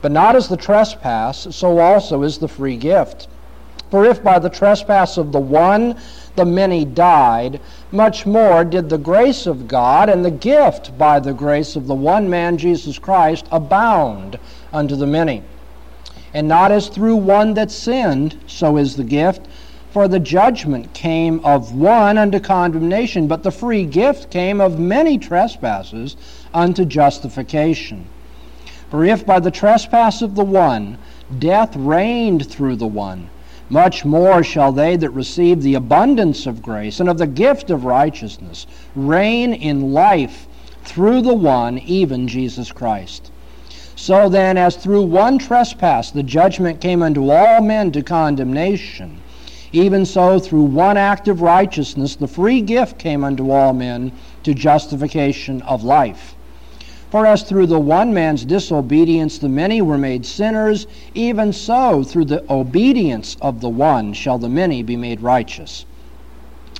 But 0.00 0.12
not 0.12 0.36
as 0.36 0.48
the 0.48 0.56
trespass, 0.56 1.48
so 1.50 1.78
also 1.78 2.22
is 2.22 2.38
the 2.38 2.48
free 2.48 2.76
gift. 2.76 3.28
For 3.90 4.06
if 4.06 4.22
by 4.22 4.38
the 4.38 4.48
trespass 4.48 5.18
of 5.18 5.32
the 5.32 5.40
one 5.40 5.96
the 6.36 6.46
many 6.46 6.84
died, 6.84 7.60
much 7.90 8.24
more 8.24 8.64
did 8.64 8.88
the 8.88 8.98
grace 8.98 9.46
of 9.46 9.68
God 9.68 10.08
and 10.08 10.24
the 10.24 10.30
gift 10.30 10.96
by 10.96 11.20
the 11.20 11.34
grace 11.34 11.76
of 11.76 11.86
the 11.86 11.94
one 11.94 12.30
man 12.30 12.56
Jesus 12.56 12.98
Christ 12.98 13.46
abound 13.50 14.38
unto 14.72 14.96
the 14.96 15.08
many 15.08 15.42
and 16.32 16.48
not 16.48 16.72
as 16.72 16.88
through 16.88 17.16
one 17.16 17.54
that 17.54 17.70
sinned, 17.70 18.38
so 18.46 18.76
is 18.76 18.96
the 18.96 19.04
gift. 19.04 19.46
For 19.90 20.06
the 20.06 20.20
judgment 20.20 20.92
came 20.94 21.40
of 21.44 21.74
one 21.74 22.16
unto 22.16 22.38
condemnation, 22.38 23.26
but 23.26 23.42
the 23.42 23.50
free 23.50 23.84
gift 23.84 24.30
came 24.30 24.60
of 24.60 24.78
many 24.78 25.18
trespasses 25.18 26.16
unto 26.54 26.84
justification. 26.84 28.06
For 28.90 29.04
if 29.04 29.26
by 29.26 29.40
the 29.40 29.50
trespass 29.50 30.22
of 30.22 30.34
the 30.34 30.44
one 30.44 30.98
death 31.38 31.74
reigned 31.76 32.46
through 32.46 32.76
the 32.76 32.86
one, 32.86 33.30
much 33.68 34.04
more 34.04 34.42
shall 34.42 34.72
they 34.72 34.96
that 34.96 35.10
receive 35.10 35.62
the 35.62 35.74
abundance 35.74 36.46
of 36.46 36.60
grace 36.60 36.98
and 36.98 37.08
of 37.08 37.18
the 37.18 37.26
gift 37.26 37.70
of 37.70 37.84
righteousness 37.84 38.66
reign 38.96 39.54
in 39.54 39.92
life 39.92 40.48
through 40.82 41.22
the 41.22 41.34
one, 41.34 41.78
even 41.78 42.26
Jesus 42.26 42.72
Christ. 42.72 43.29
So 44.00 44.30
then, 44.30 44.56
as 44.56 44.76
through 44.76 45.02
one 45.02 45.36
trespass 45.36 46.10
the 46.10 46.22
judgment 46.22 46.80
came 46.80 47.02
unto 47.02 47.30
all 47.30 47.60
men 47.60 47.92
to 47.92 48.02
condemnation, 48.02 49.18
even 49.72 50.06
so 50.06 50.38
through 50.38 50.62
one 50.62 50.96
act 50.96 51.28
of 51.28 51.42
righteousness 51.42 52.16
the 52.16 52.26
free 52.26 52.62
gift 52.62 52.98
came 52.98 53.22
unto 53.22 53.50
all 53.50 53.74
men 53.74 54.12
to 54.44 54.54
justification 54.54 55.60
of 55.62 55.84
life. 55.84 56.34
For 57.10 57.26
as 57.26 57.42
through 57.42 57.66
the 57.66 57.78
one 57.78 58.14
man's 58.14 58.46
disobedience 58.46 59.36
the 59.36 59.50
many 59.50 59.82
were 59.82 59.98
made 59.98 60.24
sinners, 60.24 60.86
even 61.12 61.52
so 61.52 62.02
through 62.02 62.24
the 62.24 62.50
obedience 62.50 63.36
of 63.42 63.60
the 63.60 63.68
one 63.68 64.14
shall 64.14 64.38
the 64.38 64.48
many 64.48 64.82
be 64.82 64.96
made 64.96 65.20
righteous. 65.20 65.84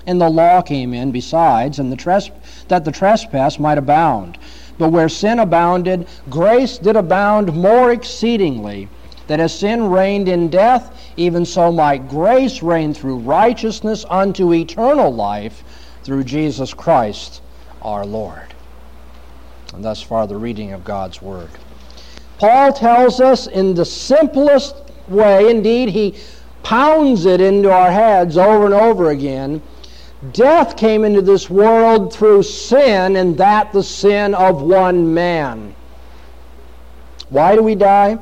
And 0.07 0.19
the 0.23 0.31
law 0.31 0.63
came 0.63 0.95
in 0.95 1.11
besides, 1.13 1.79
and 1.79 1.93
the 1.93 1.97
tres- 1.97 2.31
that 2.69 2.87
the 2.87 2.93
trespass 2.93 3.59
might 3.59 3.77
abound. 3.77 4.39
But 4.81 4.93
where 4.93 5.11
sin 5.11 5.39
abounded, 5.39 6.07
grace 6.31 6.79
did 6.79 6.97
abound 6.97 7.53
more 7.55 7.93
exceedingly, 7.93 8.89
that 9.27 9.39
as 9.39 9.53
sin 9.53 9.91
reigned 9.91 10.27
in 10.27 10.49
death, 10.49 11.13
even 11.19 11.45
so 11.45 11.71
might 11.71 12.09
grace 12.09 12.63
reign 12.63 12.95
through 12.95 13.19
righteousness 13.19 14.07
unto 14.09 14.55
eternal 14.55 15.13
life 15.13 15.63
through 16.03 16.25
Jesus 16.25 16.73
Christ 16.73 17.43
our 17.83 18.07
Lord. 18.07 18.55
And 19.75 19.85
thus 19.85 20.01
far, 20.01 20.27
the 20.27 20.39
reading 20.39 20.73
of 20.73 20.83
God's 20.83 21.21
Word. 21.21 21.51
Paul 22.39 22.73
tells 22.73 23.21
us 23.21 23.47
in 23.47 23.75
the 23.75 23.85
simplest 23.85 24.77
way, 25.09 25.51
indeed, 25.51 25.91
he 25.91 26.15
pounds 26.63 27.27
it 27.27 27.43
into 27.43 27.71
our 27.71 27.91
heads 27.91 28.39
over 28.39 28.65
and 28.65 28.75
over 28.75 29.11
again. 29.11 29.61
Death 30.33 30.77
came 30.77 31.05
into 31.05 31.23
this 31.23 31.49
world 31.49 32.13
through 32.13 32.43
sin, 32.43 33.17
and 33.17 33.39
that 33.39 33.73
the 33.73 33.83
sin 33.83 34.35
of 34.35 34.61
one 34.61 35.15
man. 35.15 35.75
Why 37.31 37.55
do 37.55 37.63
we 37.63 37.75
die? 37.75 38.19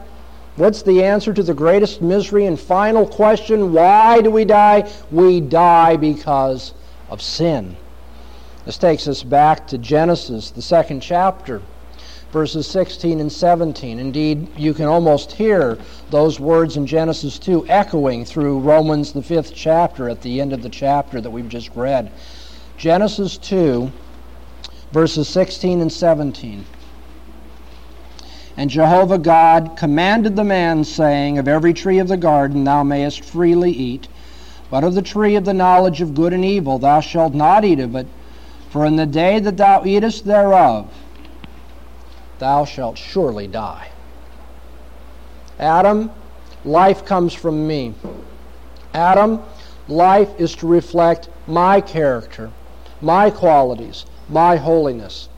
What's 0.55 0.83
the 0.83 1.03
answer 1.03 1.35
to 1.35 1.43
the 1.43 1.55
greatest 1.55 2.01
misery 2.01 2.47
and 2.47 2.59
final 2.59 3.07
question? 3.07 3.73
Why 3.73 4.21
do 4.21 4.31
we 4.31 4.45
die? 4.45 4.91
We 5.11 5.41
die 5.41 5.97
because 5.97 6.73
of 7.11 7.21
sin. 7.21 7.77
This 8.65 8.79
takes 8.79 9.09
us 9.09 9.23
back 9.23 9.67
to 9.69 9.79
Genesis, 9.79 10.51
the 10.51 10.63
second 10.63 11.01
chapter, 11.01 11.63
verses 12.33 12.67
16 12.67 13.21
and 13.21 13.33
17. 13.33 13.99
Indeed, 13.99 14.49
you 14.57 14.75
can 14.75 14.85
almost 14.85 15.33
hear 15.33 15.79
those 16.11 16.39
words 16.39 16.77
in 16.77 16.87
Genesis 16.87 17.39
2 17.39 17.67
echoing 17.69 18.25
through 18.25 18.61
Romans, 18.61 19.13
the 19.13 19.23
fifth 19.23 19.55
chapter, 19.55 20.09
at 20.09 20.21
the 20.23 20.41
end 20.41 20.53
of 20.53 20.63
the 20.63 20.69
chapter 20.69 21.21
that 21.21 21.31
we've 21.31 21.49
just 21.49 21.71
read. 21.75 22.11
Genesis 22.77 23.39
2, 23.39 23.91
verses 24.93 25.29
16 25.29 25.81
and 25.81 25.93
17. 25.93 26.65
And 28.59 28.71
Jehovah 28.71 29.19
God 29.19 29.77
commanded 29.77 30.37
the 30.37 30.45
man, 30.45 30.85
saying, 30.85 31.39
Of 31.39 31.49
every 31.49 31.73
tree 31.73 31.99
of 31.99 32.09
the 32.09 32.17
garden 32.17 32.65
thou 32.65 32.83
mayest 32.83 33.25
freely 33.25 33.71
eat, 33.71 34.09
but 34.71 34.85
of 34.85 34.95
the 34.95 35.03
tree 35.03 35.37
of 35.37 35.45
the 35.45 35.55
knowledge 35.55 36.03
of 36.03 36.15
good 36.15 36.33
and 36.33 36.45
evil 36.45 36.79
thou 36.79 37.01
shalt 37.01 37.35
not 37.35 37.65
eat 37.65 37.81
of 37.81 37.95
it, 37.95 38.07
for 38.69 38.85
in 38.85 38.97
the 38.97 39.07
day 39.07 39.39
that 39.39 39.57
thou 39.57 39.85
eatest 39.87 40.27
thereof 40.27 40.93
thou 42.39 42.65
shalt 42.65 42.99
surely 42.99 43.47
die. 43.47 43.89
Adam, 45.59 46.11
life 46.65 47.05
comes 47.05 47.35
from 47.35 47.67
me. 47.67 47.95
Adam, 48.95 49.43
life 49.89 50.31
is 50.39 50.55
to 50.57 50.67
reflect 50.67 51.29
my 51.47 51.81
character, 51.81 52.51
my 53.01 53.31
qualities, 53.31 54.07
my 54.29 54.57
holiness. 54.57 55.29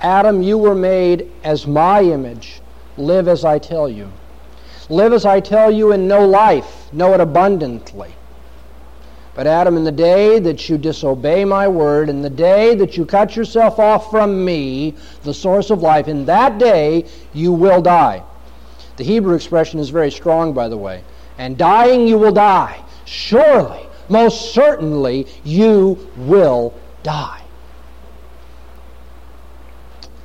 Adam, 0.00 0.42
you 0.42 0.56
were 0.56 0.74
made 0.74 1.30
as 1.42 1.66
my 1.66 2.02
image. 2.02 2.60
Live 2.96 3.28
as 3.28 3.44
I 3.44 3.58
tell 3.58 3.88
you. 3.88 4.10
Live 4.88 5.12
as 5.12 5.24
I 5.24 5.40
tell 5.40 5.70
you 5.70 5.92
and 5.92 6.08
know 6.08 6.26
life. 6.26 6.92
Know 6.92 7.14
it 7.14 7.20
abundantly. 7.20 8.14
But 9.38 9.46
Adam, 9.46 9.76
in 9.76 9.84
the 9.84 9.92
day 9.92 10.40
that 10.40 10.68
you 10.68 10.76
disobey 10.76 11.44
my 11.44 11.68
word, 11.68 12.08
in 12.08 12.22
the 12.22 12.28
day 12.28 12.74
that 12.74 12.96
you 12.96 13.06
cut 13.06 13.36
yourself 13.36 13.78
off 13.78 14.10
from 14.10 14.44
me, 14.44 14.96
the 15.22 15.32
source 15.32 15.70
of 15.70 15.80
life, 15.80 16.08
in 16.08 16.24
that 16.24 16.58
day 16.58 17.04
you 17.32 17.52
will 17.52 17.80
die. 17.80 18.24
The 18.96 19.04
Hebrew 19.04 19.36
expression 19.36 19.78
is 19.78 19.90
very 19.90 20.10
strong, 20.10 20.52
by 20.54 20.68
the 20.68 20.76
way. 20.76 21.04
And 21.38 21.56
dying 21.56 22.08
you 22.08 22.18
will 22.18 22.32
die. 22.32 22.82
Surely, 23.04 23.86
most 24.08 24.52
certainly, 24.54 25.28
you 25.44 26.10
will 26.16 26.74
die. 27.04 27.42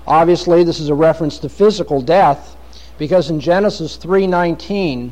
Obviously, 0.08 0.63
this 0.63 0.79
is 0.79 0.89
a 0.89 0.96
reference 0.96 1.38
to 1.38 1.50
physical 1.50 2.01
death 2.01 2.58
because 2.98 3.29
in 3.29 3.39
Genesis 3.39 3.96
3:19 3.96 5.12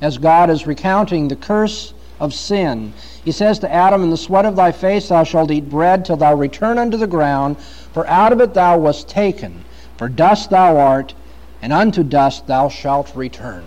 as 0.00 0.18
God 0.18 0.50
is 0.50 0.66
recounting 0.66 1.28
the 1.28 1.36
curse 1.36 1.93
of 2.20 2.34
sin, 2.34 2.92
he 3.24 3.32
says 3.32 3.58
to 3.60 3.72
Adam, 3.72 4.02
In 4.02 4.10
the 4.10 4.16
sweat 4.16 4.44
of 4.44 4.56
thy 4.56 4.72
face 4.72 5.08
thou 5.08 5.24
shalt 5.24 5.50
eat 5.50 5.68
bread 5.68 6.04
till 6.04 6.16
thou 6.16 6.34
return 6.34 6.78
unto 6.78 6.96
the 6.96 7.06
ground, 7.06 7.58
for 7.58 8.06
out 8.06 8.32
of 8.32 8.40
it 8.40 8.54
thou 8.54 8.78
wast 8.78 9.08
taken. 9.08 9.64
For 9.96 10.08
dust 10.08 10.50
thou 10.50 10.76
art, 10.76 11.14
and 11.62 11.72
unto 11.72 12.02
dust 12.02 12.46
thou 12.46 12.68
shalt 12.68 13.14
return. 13.14 13.64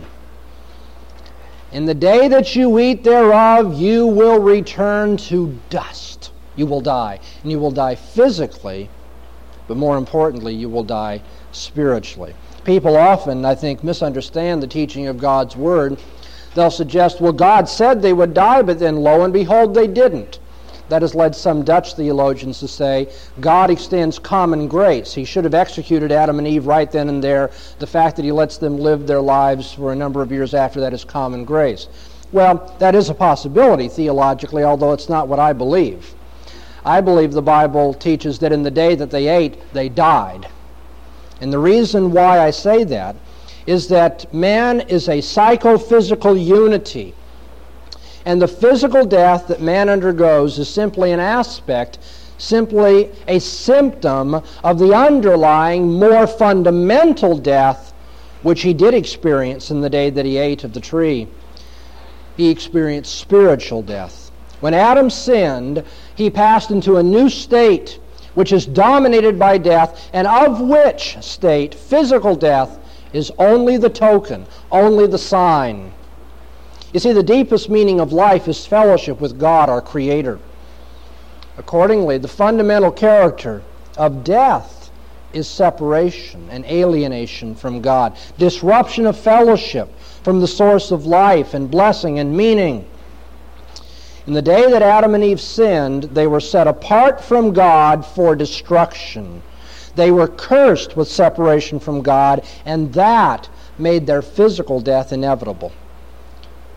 In 1.72 1.86
the 1.86 1.94
day 1.94 2.28
that 2.28 2.56
you 2.56 2.80
eat 2.80 3.04
thereof, 3.04 3.80
you 3.80 4.08
will 4.08 4.40
return 4.40 5.18
to 5.18 5.60
dust. 5.70 6.32
You 6.56 6.66
will 6.66 6.82
die. 6.82 7.20
And 7.44 7.52
you 7.52 7.60
will 7.60 7.72
die 7.72 7.96
physically 7.96 8.90
but 9.68 9.78
more 9.78 9.98
importantly, 9.98 10.54
you 10.54 10.70
will 10.70 10.84
die 10.84 11.22
spiritually. 11.52 12.34
People 12.64 12.96
often, 12.96 13.46
I 13.46 13.56
think, 13.56 13.84
misunderstand 13.84 14.64
the 14.64 14.68
teaching 14.68 15.08
of 15.08 15.18
God's 15.18 15.56
Word. 15.56 15.98
They'll 16.56 16.72
suggest, 16.72 17.22
well, 17.22 17.34
God 17.34 17.70
said 17.70 18.02
they 18.02 18.14
would 18.14 18.34
die, 18.34 18.62
but 18.62 18.80
then 18.80 18.98
lo 18.98 19.24
and 19.24 19.34
behold, 19.34 19.74
they 19.74 19.88
didn't. 19.88 20.40
That 20.90 21.02
has 21.02 21.14
led 21.14 21.36
some 21.36 21.64
Dutch 21.64 21.96
theologians 21.96 22.60
to 22.60 22.68
say 22.68 23.12
God 23.40 23.70
extends 23.70 24.20
common 24.20 24.68
grace. 24.68 25.14
He 25.14 25.26
should 25.26 25.44
have 25.44 25.54
executed 25.54 26.12
Adam 26.12 26.40
and 26.40 26.48
Eve 26.48 26.66
right 26.66 26.90
then 26.90 27.10
and 27.10 27.24
there. 27.24 27.52
The 27.80 27.88
fact 27.88 28.16
that 28.16 28.26
He 28.26 28.32
lets 28.32 28.58
them 28.58 28.78
live 28.78 29.06
their 29.06 29.22
lives 29.22 29.74
for 29.74 29.92
a 29.92 29.96
number 29.96 30.22
of 30.22 30.32
years 30.32 30.54
after 30.54 30.80
that 30.80 30.94
is 30.94 31.04
common 31.04 31.44
grace. 31.44 31.88
Well, 32.32 32.74
that 32.80 32.96
is 32.96 33.10
a 33.10 33.14
possibility 33.14 33.88
theologically, 33.88 34.64
although 34.64 34.94
it's 34.94 35.10
not 35.10 35.28
what 35.28 35.40
I 35.40 35.54
believe. 35.54 36.14
I 36.86 37.02
believe 37.02 37.34
the 37.34 37.42
Bible 37.42 37.94
teaches 37.94 38.40
that 38.40 38.54
in 38.54 38.64
the 38.64 38.72
day 38.72 38.96
that 38.96 39.12
they 39.12 39.28
ate, 39.28 39.62
they 39.74 39.90
died. 39.90 40.48
And 41.42 41.52
the 41.52 41.60
reason 41.60 42.12
why 42.12 42.40
I 42.40 42.52
say 42.52 42.84
that 42.86 43.16
is 43.68 43.88
that 43.90 44.34
man 44.34 44.82
is 44.82 45.10
a 45.10 45.22
psychophysical 45.22 46.36
unity. 46.36 47.14
And 48.26 48.42
the 48.42 48.48
physical 48.48 49.06
death 49.06 49.48
that 49.48 49.62
man 49.62 49.90
undergoes 49.90 50.58
is 50.58 50.68
simply 50.70 51.12
an 51.12 51.20
aspect, 51.20 52.00
simply 52.38 53.12
a 53.28 53.40
symptom 53.40 54.42
of 54.64 54.80
the 54.80 54.94
underlying, 54.94 55.94
more 55.94 56.26
fundamental 56.26 57.38
death 57.38 57.94
which 58.44 58.62
he 58.62 58.74
did 58.74 58.94
experience 58.94 59.72
in 59.72 59.82
the 59.82 59.90
day 59.90 60.10
that 60.10 60.26
he 60.26 60.38
ate 60.38 60.64
of 60.64 60.74
the 60.74 60.80
tree. 60.80 61.28
He 62.38 62.50
experienced 62.50 63.20
spiritual 63.20 63.82
death. 63.82 64.32
When 64.60 64.74
Adam 64.74 65.10
sinned, 65.10 65.84
he 66.16 66.30
passed 66.30 66.72
into 66.72 66.98
a 66.98 67.04
new 67.04 67.30
state 67.30 68.00
which 68.36 68.52
is 68.52 68.68
dominated 68.68 69.40
by 69.40 69.58
death, 69.58 70.12
and 70.14 70.28
of 70.28 70.62
which 70.62 71.18
state, 71.22 71.74
physical 71.74 72.36
death, 72.36 72.78
is 73.18 73.32
only 73.40 73.78
the 73.78 73.90
token, 73.90 74.46
only 74.72 75.08
the 75.08 75.18
sign. 75.18 75.92
You 76.94 77.00
see, 77.00 77.12
the 77.12 77.24
deepest 77.24 77.70
meaning 77.70 78.00
of 78.00 78.14
life 78.14 78.48
is 78.48 78.66
fellowship 78.66 79.20
with 79.20 79.40
God, 79.40 79.70
our 79.70 79.82
Creator. 79.82 80.40
Accordingly, 81.58 82.20
the 82.20 82.28
fundamental 82.28 82.92
character 82.92 83.64
of 83.98 84.24
death 84.24 84.92
is 85.34 85.48
separation 85.48 86.48
and 86.52 86.64
alienation 86.66 87.56
from 87.56 87.82
God, 87.82 88.16
disruption 88.38 89.06
of 89.08 89.18
fellowship 89.18 89.90
from 90.24 90.40
the 90.40 90.48
source 90.48 90.92
of 90.92 91.06
life 91.06 91.54
and 91.54 91.70
blessing 91.70 92.20
and 92.20 92.38
meaning. 92.38 92.86
In 94.28 94.34
the 94.34 94.42
day 94.42 94.70
that 94.70 94.82
Adam 94.82 95.16
and 95.16 95.24
Eve 95.24 95.42
sinned, 95.42 96.04
they 96.04 96.28
were 96.28 96.40
set 96.40 96.68
apart 96.68 97.24
from 97.24 97.54
God 97.54 98.06
for 98.06 98.36
destruction. 98.36 99.42
They 99.98 100.12
were 100.12 100.28
cursed 100.28 100.96
with 100.96 101.08
separation 101.08 101.80
from 101.80 102.04
God, 102.04 102.46
and 102.66 102.94
that 102.94 103.50
made 103.80 104.06
their 104.06 104.22
physical 104.22 104.80
death 104.80 105.12
inevitable. 105.12 105.72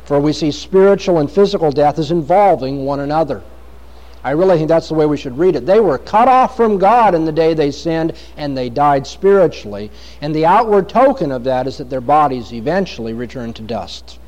For 0.06 0.18
we 0.18 0.32
see 0.32 0.50
spiritual 0.50 1.18
and 1.18 1.30
physical 1.30 1.70
death 1.70 1.98
as 1.98 2.10
involving 2.10 2.86
one 2.86 3.00
another. 3.00 3.42
I 4.24 4.30
really 4.30 4.56
think 4.56 4.68
that's 4.68 4.88
the 4.88 4.94
way 4.94 5.04
we 5.04 5.18
should 5.18 5.36
read 5.36 5.54
it. 5.54 5.66
They 5.66 5.80
were 5.80 5.98
cut 5.98 6.28
off 6.28 6.56
from 6.56 6.78
God 6.78 7.14
in 7.14 7.26
the 7.26 7.32
day 7.32 7.52
they 7.52 7.70
sinned, 7.70 8.14
and 8.38 8.56
they 8.56 8.70
died 8.70 9.06
spiritually. 9.06 9.90
And 10.22 10.34
the 10.34 10.46
outward 10.46 10.88
token 10.88 11.30
of 11.30 11.44
that 11.44 11.66
is 11.66 11.76
that 11.76 11.90
their 11.90 12.00
bodies 12.00 12.54
eventually 12.54 13.12
returned 13.12 13.54
to 13.56 13.62
dust. 13.62 14.18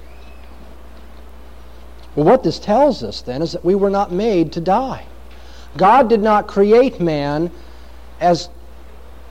Well, 2.15 2.27
what 2.27 2.43
this 2.43 2.59
tells 2.59 3.03
us 3.03 3.23
then 3.23 3.41
is 3.41 3.53
that 3.53 3.65
we 3.65 3.75
were 3.75 3.91
not 3.91 4.13
made 4.13 4.53
to 4.53 4.61
die. 4.61 5.07
God 5.79 6.11
did 6.11 6.21
not 6.21 6.47
create 6.47 7.01
man 7.01 7.51
as 8.21 8.51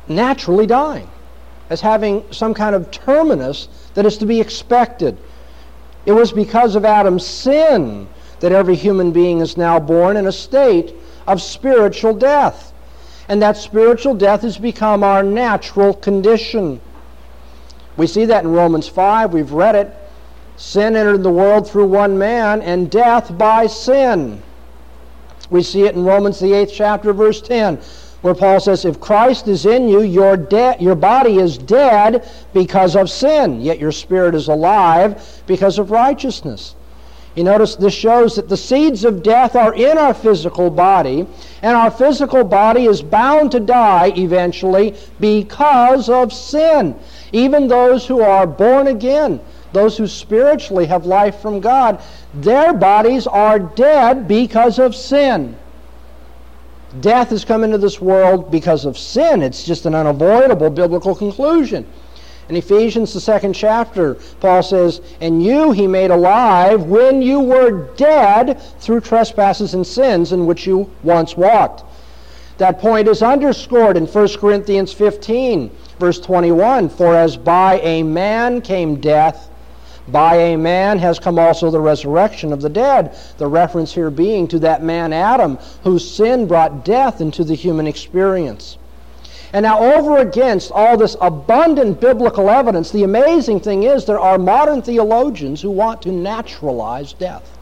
naturally 0.07 0.65
dying, 0.65 1.09
as 1.69 1.81
having 1.81 2.23
some 2.31 2.53
kind 2.53 2.75
of 2.75 2.91
terminus 2.91 3.67
that 3.93 4.05
is 4.05 4.17
to 4.17 4.25
be 4.25 4.41
expected. 4.41 5.17
It 6.05 6.11
was 6.13 6.31
because 6.31 6.75
of 6.75 6.85
Adam's 6.85 7.25
sin 7.25 8.07
that 8.39 8.51
every 8.51 8.75
human 8.75 9.11
being 9.11 9.39
is 9.39 9.55
now 9.55 9.79
born 9.79 10.17
in 10.17 10.27
a 10.27 10.31
state 10.31 10.95
of 11.27 11.41
spiritual 11.41 12.13
death. 12.13 12.73
And 13.29 13.41
that 13.41 13.55
spiritual 13.55 14.15
death 14.15 14.41
has 14.41 14.57
become 14.57 15.03
our 15.03 15.23
natural 15.23 15.93
condition. 15.93 16.81
We 17.97 18.07
see 18.07 18.25
that 18.25 18.43
in 18.43 18.51
Romans 18.51 18.87
5. 18.87 19.31
We've 19.31 19.51
read 19.51 19.75
it. 19.75 19.95
Sin 20.57 20.95
entered 20.95 21.23
the 21.23 21.31
world 21.31 21.69
through 21.69 21.85
one 21.85 22.17
man, 22.17 22.61
and 22.61 22.89
death 22.89 23.35
by 23.37 23.67
sin. 23.67 24.41
We 25.49 25.63
see 25.63 25.83
it 25.83 25.95
in 25.95 26.03
Romans, 26.03 26.39
the 26.39 26.51
8th 26.51 26.71
chapter, 26.73 27.13
verse 27.13 27.41
10. 27.41 27.79
Where 28.21 28.35
Paul 28.35 28.59
says, 28.59 28.85
If 28.85 28.99
Christ 28.99 29.47
is 29.47 29.65
in 29.65 29.87
you, 29.87 30.01
your, 30.01 30.37
de- 30.37 30.77
your 30.79 30.95
body 30.95 31.37
is 31.37 31.57
dead 31.57 32.29
because 32.53 32.95
of 32.95 33.09
sin, 33.09 33.61
yet 33.61 33.79
your 33.79 33.91
spirit 33.91 34.35
is 34.35 34.47
alive 34.47 35.43
because 35.47 35.79
of 35.79 35.91
righteousness. 35.91 36.75
You 37.35 37.45
notice 37.45 37.75
this 37.75 37.93
shows 37.93 38.35
that 38.35 38.49
the 38.49 38.57
seeds 38.57 39.05
of 39.05 39.23
death 39.23 39.55
are 39.55 39.73
in 39.73 39.97
our 39.97 40.13
physical 40.13 40.69
body, 40.69 41.25
and 41.61 41.77
our 41.77 41.89
physical 41.89 42.43
body 42.43 42.85
is 42.85 43.01
bound 43.01 43.51
to 43.51 43.59
die 43.59 44.11
eventually 44.17 44.95
because 45.19 46.09
of 46.09 46.33
sin. 46.33 46.99
Even 47.31 47.69
those 47.69 48.05
who 48.05 48.21
are 48.21 48.45
born 48.45 48.87
again, 48.87 49.39
those 49.71 49.97
who 49.97 50.07
spiritually 50.07 50.85
have 50.87 51.05
life 51.05 51.39
from 51.39 51.61
God, 51.61 52.01
their 52.33 52.73
bodies 52.73 53.27
are 53.27 53.59
dead 53.59 54.27
because 54.27 54.77
of 54.77 54.93
sin. 54.93 55.55
Death 56.99 57.29
has 57.29 57.45
come 57.45 57.63
into 57.63 57.77
this 57.77 58.01
world 58.01 58.51
because 58.51 58.83
of 58.83 58.97
sin. 58.97 59.41
It's 59.41 59.63
just 59.63 59.85
an 59.85 59.95
unavoidable 59.95 60.69
biblical 60.69 61.15
conclusion. 61.15 61.85
In 62.49 62.57
Ephesians, 62.57 63.13
the 63.13 63.21
second 63.21 63.53
chapter, 63.53 64.15
Paul 64.41 64.61
says, 64.61 64.99
And 65.21 65.41
you 65.41 65.71
he 65.71 65.87
made 65.87 66.11
alive 66.11 66.83
when 66.83 67.21
you 67.21 67.39
were 67.39 67.87
dead 67.95 68.61
through 68.79 69.01
trespasses 69.01 69.73
and 69.73 69.87
sins 69.87 70.33
in 70.33 70.45
which 70.45 70.67
you 70.67 70.89
once 71.03 71.37
walked. 71.37 71.85
That 72.57 72.79
point 72.79 73.07
is 73.07 73.23
underscored 73.23 73.95
in 73.95 74.05
1 74.05 74.27
Corinthians 74.37 74.91
15, 74.91 75.71
verse 75.97 76.19
21 76.19 76.89
For 76.89 77.15
as 77.15 77.37
by 77.37 77.79
a 77.79 78.03
man 78.03 78.59
came 78.59 78.99
death, 78.99 79.49
by 80.07 80.35
a 80.35 80.57
man 80.57 80.97
has 80.99 81.19
come 81.19 81.37
also 81.37 81.69
the 81.69 81.79
resurrection 81.79 82.51
of 82.51 82.61
the 82.61 82.69
dead. 82.69 83.15
The 83.37 83.47
reference 83.47 83.93
here 83.93 84.09
being 84.09 84.47
to 84.49 84.59
that 84.59 84.83
man 84.83 85.13
Adam, 85.13 85.57
whose 85.83 86.09
sin 86.09 86.47
brought 86.47 86.83
death 86.83 87.21
into 87.21 87.43
the 87.43 87.55
human 87.55 87.87
experience. 87.87 88.77
And 89.53 89.63
now, 89.63 89.79
over 89.79 90.19
against 90.19 90.71
all 90.71 90.95
this 90.95 91.17
abundant 91.19 91.99
biblical 91.99 92.49
evidence, 92.49 92.91
the 92.91 93.03
amazing 93.03 93.59
thing 93.59 93.83
is 93.83 94.05
there 94.05 94.19
are 94.19 94.37
modern 94.37 94.81
theologians 94.81 95.61
who 95.61 95.71
want 95.71 96.01
to 96.03 96.11
naturalize 96.11 97.11
death. 97.13 97.57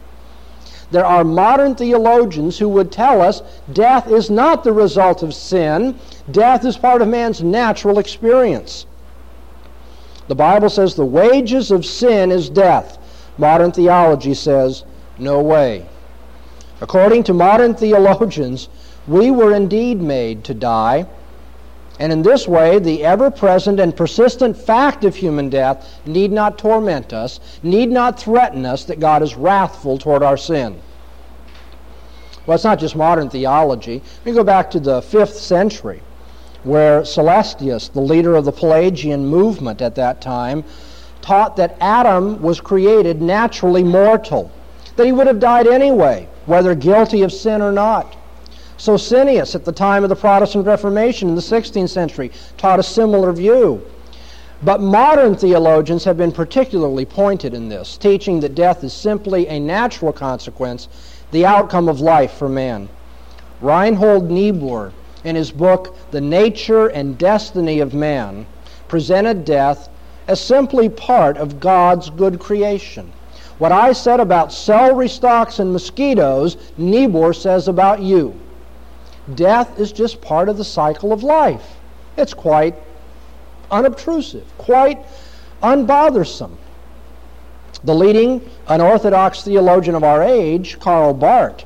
There 0.92 1.04
are 1.04 1.24
modern 1.24 1.74
theologians 1.74 2.58
who 2.58 2.68
would 2.70 2.90
tell 2.90 3.22
us 3.22 3.42
death 3.72 4.08
is 4.08 4.30
not 4.30 4.64
the 4.64 4.72
result 4.72 5.22
of 5.22 5.34
sin, 5.34 5.96
death 6.30 6.64
is 6.64 6.76
part 6.76 7.02
of 7.02 7.08
man's 7.08 7.42
natural 7.42 7.98
experience. 7.98 8.86
The 10.30 10.36
Bible 10.36 10.70
says 10.70 10.94
the 10.94 11.04
wages 11.04 11.72
of 11.72 11.84
sin 11.84 12.30
is 12.30 12.48
death. 12.48 12.98
Modern 13.36 13.72
theology 13.72 14.34
says, 14.34 14.84
no 15.18 15.42
way. 15.42 15.86
According 16.80 17.24
to 17.24 17.34
modern 17.34 17.74
theologians, 17.74 18.68
we 19.08 19.32
were 19.32 19.52
indeed 19.52 20.00
made 20.00 20.44
to 20.44 20.54
die 20.54 21.06
and 22.00 22.12
in 22.12 22.22
this 22.22 22.48
way, 22.48 22.78
the 22.78 23.04
ever 23.04 23.30
present 23.30 23.78
and 23.78 23.94
persistent 23.94 24.56
fact 24.56 25.04
of 25.04 25.16
human 25.16 25.50
death 25.50 26.00
need 26.06 26.32
not 26.32 26.56
torment 26.56 27.12
us, 27.12 27.40
need 27.62 27.90
not 27.90 28.18
threaten 28.18 28.64
us 28.64 28.84
that 28.84 29.00
God 29.00 29.22
is 29.22 29.36
wrathful 29.36 29.98
toward 29.98 30.22
our 30.22 30.38
sin. 30.38 30.80
Well, 32.46 32.54
it's 32.54 32.64
not 32.64 32.78
just 32.78 32.96
modern 32.96 33.28
theology. 33.28 34.00
We 34.24 34.32
go 34.32 34.42
back 34.42 34.70
to 34.70 34.80
the 34.80 35.02
5th 35.02 35.34
century, 35.34 36.00
where 36.64 37.02
Celestius, 37.02 37.88
the 37.88 38.00
leader 38.00 38.34
of 38.36 38.44
the 38.44 38.52
Pelagian 38.52 39.26
movement 39.26 39.80
at 39.80 39.94
that 39.94 40.20
time, 40.20 40.64
taught 41.22 41.56
that 41.56 41.76
Adam 41.80 42.40
was 42.42 42.60
created 42.60 43.20
naturally 43.20 43.84
mortal, 43.84 44.50
that 44.96 45.06
he 45.06 45.12
would 45.12 45.26
have 45.26 45.40
died 45.40 45.66
anyway, 45.66 46.28
whether 46.46 46.74
guilty 46.74 47.22
of 47.22 47.32
sin 47.32 47.62
or 47.62 47.72
not. 47.72 48.16
Socinus, 48.78 49.54
at 49.54 49.64
the 49.64 49.72
time 49.72 50.02
of 50.02 50.08
the 50.08 50.16
Protestant 50.16 50.66
Reformation 50.66 51.28
in 51.28 51.34
the 51.34 51.42
16th 51.42 51.90
century, 51.90 52.30
taught 52.56 52.78
a 52.78 52.82
similar 52.82 53.32
view. 53.32 53.82
But 54.62 54.80
modern 54.80 55.36
theologians 55.36 56.04
have 56.04 56.16
been 56.16 56.32
particularly 56.32 57.04
pointed 57.04 57.54
in 57.54 57.68
this, 57.68 57.96
teaching 57.96 58.40
that 58.40 58.54
death 58.54 58.84
is 58.84 58.92
simply 58.92 59.46
a 59.48 59.58
natural 59.58 60.12
consequence, 60.12 60.88
the 61.30 61.46
outcome 61.46 61.88
of 61.88 62.00
life 62.00 62.32
for 62.32 62.48
man. 62.48 62.88
Reinhold 63.60 64.30
Niebuhr, 64.30 64.92
in 65.24 65.36
his 65.36 65.50
book 65.50 65.96
The 66.10 66.20
Nature 66.20 66.88
and 66.88 67.18
Destiny 67.18 67.80
of 67.80 67.94
Man, 67.94 68.46
presented 68.88 69.44
death 69.44 69.88
as 70.26 70.40
simply 70.40 70.88
part 70.88 71.36
of 71.36 71.60
God's 71.60 72.10
good 72.10 72.38
creation. 72.38 73.12
What 73.58 73.72
I 73.72 73.92
said 73.92 74.20
about 74.20 74.52
celery 74.52 75.08
stalks 75.08 75.58
and 75.58 75.72
mosquitoes, 75.72 76.56
Niebuhr 76.78 77.34
says 77.34 77.68
about 77.68 78.00
you. 78.00 78.38
Death 79.34 79.78
is 79.78 79.92
just 79.92 80.20
part 80.20 80.48
of 80.48 80.56
the 80.56 80.64
cycle 80.64 81.12
of 81.12 81.22
life. 81.22 81.76
It's 82.16 82.32
quite 82.32 82.74
unobtrusive, 83.70 84.46
quite 84.56 84.98
unbothersome. 85.62 86.56
The 87.84 87.94
leading 87.94 88.48
unorthodox 88.66 89.42
theologian 89.42 89.94
of 89.94 90.04
our 90.04 90.22
age, 90.22 90.78
Karl 90.80 91.14
Barth, 91.14 91.64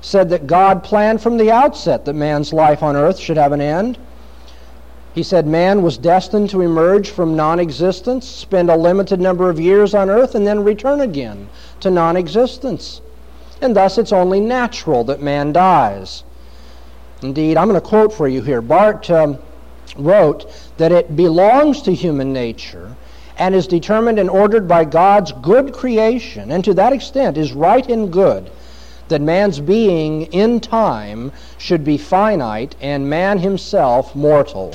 said 0.00 0.30
that 0.30 0.46
God 0.46 0.82
planned 0.82 1.20
from 1.20 1.36
the 1.36 1.50
outset 1.50 2.04
that 2.04 2.14
man's 2.14 2.52
life 2.52 2.82
on 2.82 2.96
earth 2.96 3.18
should 3.18 3.36
have 3.36 3.52
an 3.52 3.60
end. 3.60 3.98
He 5.14 5.22
said 5.22 5.46
man 5.46 5.82
was 5.82 5.98
destined 5.98 6.50
to 6.50 6.60
emerge 6.60 7.10
from 7.10 7.36
non 7.36 7.58
existence, 7.58 8.26
spend 8.28 8.70
a 8.70 8.76
limited 8.76 9.20
number 9.20 9.50
of 9.50 9.60
years 9.60 9.94
on 9.94 10.08
earth, 10.08 10.34
and 10.34 10.46
then 10.46 10.64
return 10.64 11.00
again 11.00 11.48
to 11.80 11.90
non 11.90 12.16
existence. 12.16 13.00
And 13.60 13.76
thus 13.76 13.98
it's 13.98 14.12
only 14.12 14.40
natural 14.40 15.04
that 15.04 15.20
man 15.20 15.52
dies. 15.52 16.24
Indeed, 17.22 17.58
I'm 17.58 17.68
going 17.68 17.80
to 17.80 17.86
quote 17.86 18.12
for 18.12 18.28
you 18.28 18.40
here. 18.40 18.62
Barth 18.62 19.10
um, 19.10 19.38
wrote 19.96 20.50
that 20.78 20.92
it 20.92 21.14
belongs 21.16 21.82
to 21.82 21.92
human 21.92 22.32
nature 22.32 22.96
and 23.36 23.54
is 23.54 23.66
determined 23.66 24.18
and 24.18 24.30
ordered 24.30 24.66
by 24.66 24.84
God's 24.84 25.32
good 25.32 25.74
creation, 25.74 26.52
and 26.52 26.64
to 26.64 26.72
that 26.74 26.92
extent 26.92 27.36
is 27.36 27.52
right 27.52 27.86
and 27.88 28.10
good 28.10 28.50
that 29.10 29.20
man's 29.20 29.60
being 29.60 30.22
in 30.32 30.58
time 30.58 31.30
should 31.58 31.84
be 31.84 31.98
finite 31.98 32.74
and 32.80 33.08
man 33.08 33.38
himself 33.38 34.16
mortal. 34.16 34.74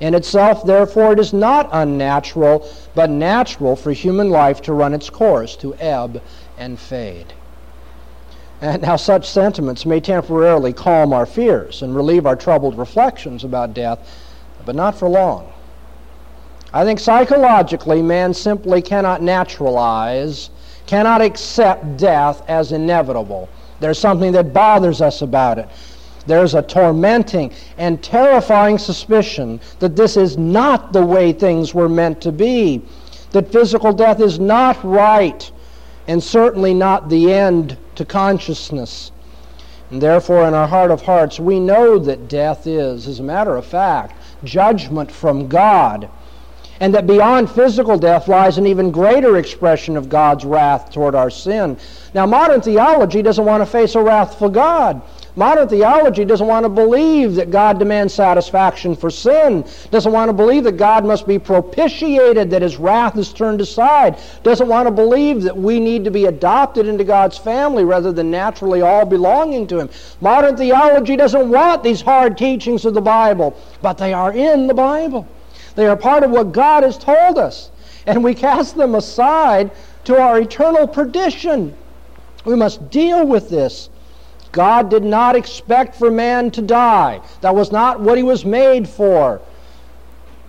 In 0.00 0.14
itself, 0.14 0.64
therefore, 0.64 1.12
it 1.12 1.18
is 1.18 1.32
not 1.32 1.68
unnatural, 1.72 2.70
but 2.94 3.10
natural 3.10 3.74
for 3.74 3.90
human 3.90 4.30
life 4.30 4.60
to 4.62 4.72
run 4.72 4.94
its 4.94 5.10
course, 5.10 5.56
to 5.56 5.74
ebb 5.76 6.22
and 6.56 6.78
fade. 6.78 7.32
And 8.60 8.84
how 8.84 8.96
such 8.96 9.28
sentiments 9.28 9.86
may 9.86 10.00
temporarily 10.00 10.72
calm 10.72 11.12
our 11.12 11.26
fears 11.26 11.82
and 11.82 11.96
relieve 11.96 12.26
our 12.26 12.36
troubled 12.36 12.76
reflections 12.76 13.44
about 13.44 13.74
death, 13.74 13.98
but 14.64 14.76
not 14.76 14.98
for 14.98 15.08
long. 15.08 15.52
I 16.72 16.84
think 16.84 17.00
psychologically, 17.00 18.02
man 18.02 18.34
simply 18.34 18.82
cannot 18.82 19.22
naturalize, 19.22 20.50
cannot 20.86 21.22
accept 21.22 21.96
death 21.96 22.42
as 22.48 22.72
inevitable. 22.72 23.48
There's 23.80 23.98
something 23.98 24.32
that 24.32 24.52
bothers 24.52 25.00
us 25.00 25.22
about 25.22 25.58
it. 25.58 25.68
There's 26.26 26.54
a 26.54 26.62
tormenting 26.62 27.52
and 27.78 28.02
terrifying 28.02 28.76
suspicion 28.76 29.60
that 29.78 29.96
this 29.96 30.16
is 30.16 30.36
not 30.36 30.92
the 30.92 31.04
way 31.04 31.32
things 31.32 31.74
were 31.74 31.88
meant 31.88 32.20
to 32.22 32.32
be, 32.32 32.82
that 33.30 33.50
physical 33.50 33.92
death 33.92 34.20
is 34.20 34.38
not 34.38 34.82
right, 34.84 35.50
and 36.06 36.22
certainly 36.22 36.74
not 36.74 37.08
the 37.08 37.32
end 37.32 37.76
to 37.94 38.04
consciousness. 38.04 39.10
And 39.90 40.02
therefore, 40.02 40.46
in 40.46 40.54
our 40.54 40.68
heart 40.68 40.90
of 40.90 41.02
hearts, 41.02 41.40
we 41.40 41.58
know 41.58 41.98
that 41.98 42.28
death 42.28 42.66
is, 42.66 43.06
as 43.06 43.20
a 43.20 43.22
matter 43.22 43.56
of 43.56 43.64
fact, 43.64 44.14
judgment 44.44 45.10
from 45.10 45.48
God. 45.48 46.10
And 46.80 46.94
that 46.94 47.06
beyond 47.06 47.50
physical 47.50 47.98
death 47.98 48.28
lies 48.28 48.56
an 48.56 48.66
even 48.66 48.90
greater 48.90 49.36
expression 49.36 49.96
of 49.96 50.08
God's 50.08 50.44
wrath 50.44 50.92
toward 50.92 51.14
our 51.14 51.30
sin. 51.30 51.76
Now, 52.14 52.24
modern 52.24 52.60
theology 52.60 53.20
doesn't 53.20 53.44
want 53.44 53.62
to 53.62 53.66
face 53.66 53.96
a 53.96 54.02
wrathful 54.02 54.48
God. 54.48 55.02
Modern 55.38 55.68
theology 55.68 56.24
doesn't 56.24 56.48
want 56.48 56.64
to 56.64 56.68
believe 56.68 57.36
that 57.36 57.52
God 57.52 57.78
demands 57.78 58.12
satisfaction 58.12 58.96
for 58.96 59.08
sin, 59.08 59.64
doesn't 59.92 60.10
want 60.10 60.28
to 60.28 60.32
believe 60.32 60.64
that 60.64 60.76
God 60.76 61.04
must 61.04 61.28
be 61.28 61.38
propitiated, 61.38 62.50
that 62.50 62.62
his 62.62 62.76
wrath 62.76 63.16
is 63.16 63.32
turned 63.32 63.60
aside, 63.60 64.18
doesn't 64.42 64.66
want 64.66 64.88
to 64.88 64.90
believe 64.90 65.42
that 65.42 65.56
we 65.56 65.78
need 65.78 66.02
to 66.04 66.10
be 66.10 66.24
adopted 66.24 66.86
into 66.86 67.04
God's 67.04 67.38
family 67.38 67.84
rather 67.84 68.10
than 68.10 68.32
naturally 68.32 68.82
all 68.82 69.04
belonging 69.04 69.68
to 69.68 69.78
him. 69.78 69.90
Modern 70.20 70.56
theology 70.56 71.14
doesn't 71.14 71.48
want 71.48 71.84
these 71.84 72.00
hard 72.00 72.36
teachings 72.36 72.84
of 72.84 72.94
the 72.94 73.00
Bible, 73.00 73.56
but 73.80 73.96
they 73.96 74.12
are 74.12 74.32
in 74.32 74.66
the 74.66 74.74
Bible. 74.74 75.28
They 75.78 75.86
are 75.86 75.96
part 75.96 76.24
of 76.24 76.32
what 76.32 76.50
God 76.50 76.82
has 76.82 76.98
told 76.98 77.38
us, 77.38 77.70
and 78.04 78.24
we 78.24 78.34
cast 78.34 78.76
them 78.76 78.96
aside 78.96 79.70
to 80.06 80.20
our 80.20 80.40
eternal 80.40 80.88
perdition. 80.88 81.72
We 82.44 82.56
must 82.56 82.90
deal 82.90 83.24
with 83.24 83.48
this 83.48 83.88
God 84.50 84.90
did 84.90 85.04
not 85.04 85.36
expect 85.36 85.94
for 85.94 86.10
man 86.10 86.50
to 86.50 86.62
die. 86.62 87.20
That 87.42 87.54
was 87.54 87.70
not 87.70 88.00
what 88.00 88.16
he 88.16 88.24
was 88.24 88.44
made 88.44 88.88
for. 88.88 89.40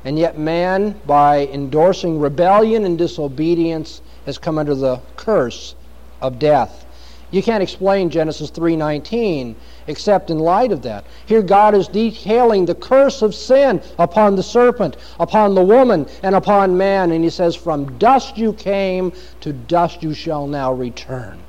And 0.03 0.17
yet, 0.17 0.39
man, 0.39 0.99
by 1.05 1.45
endorsing 1.45 2.19
rebellion 2.19 2.83
and 2.83 2.97
disobedience, 2.97 4.01
has 4.25 4.39
come 4.39 4.57
under 4.57 4.73
the 4.73 4.99
curse 5.15 5.75
of 6.23 6.39
death. 6.39 6.87
You 7.31 7.43
can't 7.43 7.61
explain 7.61 8.09
Genesis 8.09 8.49
3:19 8.49 9.55
except 9.85 10.31
in 10.31 10.39
light 10.39 10.71
of 10.71 10.81
that. 10.81 11.03
Here 11.27 11.43
God 11.43 11.75
is 11.75 11.87
detailing 11.87 12.65
the 12.65 12.73
curse 12.73 13.21
of 13.21 13.35
sin 13.35 13.81
upon 13.99 14.35
the 14.35 14.41
serpent, 14.41 14.97
upon 15.19 15.53
the 15.53 15.63
woman, 15.63 16.07
and 16.23 16.33
upon 16.33 16.75
man, 16.75 17.11
and 17.11 17.23
he 17.23 17.29
says 17.29 17.55
from 17.55 17.97
dust 17.99 18.37
you 18.37 18.53
came, 18.53 19.13
to 19.41 19.53
dust 19.53 20.01
you 20.01 20.13
shall 20.13 20.47
now 20.47 20.73
return. 20.73 21.39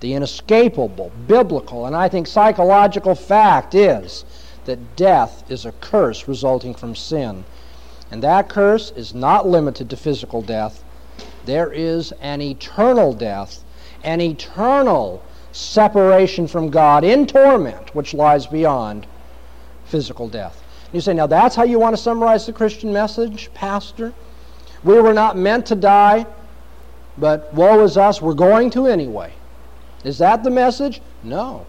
The 0.00 0.14
inescapable 0.14 1.12
biblical 1.26 1.84
and 1.84 1.94
I 1.94 2.08
think 2.08 2.26
psychological 2.26 3.14
fact 3.14 3.74
is 3.74 4.24
that 4.64 4.96
death 4.96 5.44
is 5.50 5.66
a 5.66 5.72
curse 5.72 6.26
resulting 6.26 6.72
from 6.72 6.94
sin. 6.94 7.44
And 8.10 8.22
that 8.22 8.48
curse 8.48 8.90
is 8.96 9.14
not 9.14 9.46
limited 9.46 9.90
to 9.90 9.96
physical 9.96 10.40
death. 10.40 10.82
There 11.44 11.70
is 11.70 12.12
an 12.20 12.40
eternal 12.40 13.12
death 13.12 13.62
an 14.04 14.20
eternal 14.20 15.22
separation 15.52 16.46
from 16.46 16.70
God 16.70 17.04
in 17.04 17.26
torment, 17.26 17.94
which 17.94 18.14
lies 18.14 18.46
beyond 18.46 19.06
physical 19.84 20.28
death. 20.28 20.62
You 20.92 21.00
say, 21.00 21.14
now 21.14 21.26
that's 21.26 21.54
how 21.54 21.64
you 21.64 21.78
want 21.78 21.96
to 21.96 22.02
summarize 22.02 22.46
the 22.46 22.52
Christian 22.52 22.92
message, 22.92 23.52
Pastor? 23.54 24.12
We 24.82 25.00
were 25.00 25.12
not 25.12 25.36
meant 25.36 25.66
to 25.66 25.74
die, 25.74 26.26
but 27.18 27.52
woe 27.54 27.84
is 27.84 27.96
us, 27.96 28.22
we're 28.22 28.34
going 28.34 28.70
to 28.70 28.86
anyway. 28.86 29.32
Is 30.04 30.18
that 30.18 30.42
the 30.42 30.50
message? 30.50 31.00
No. 31.22 31.66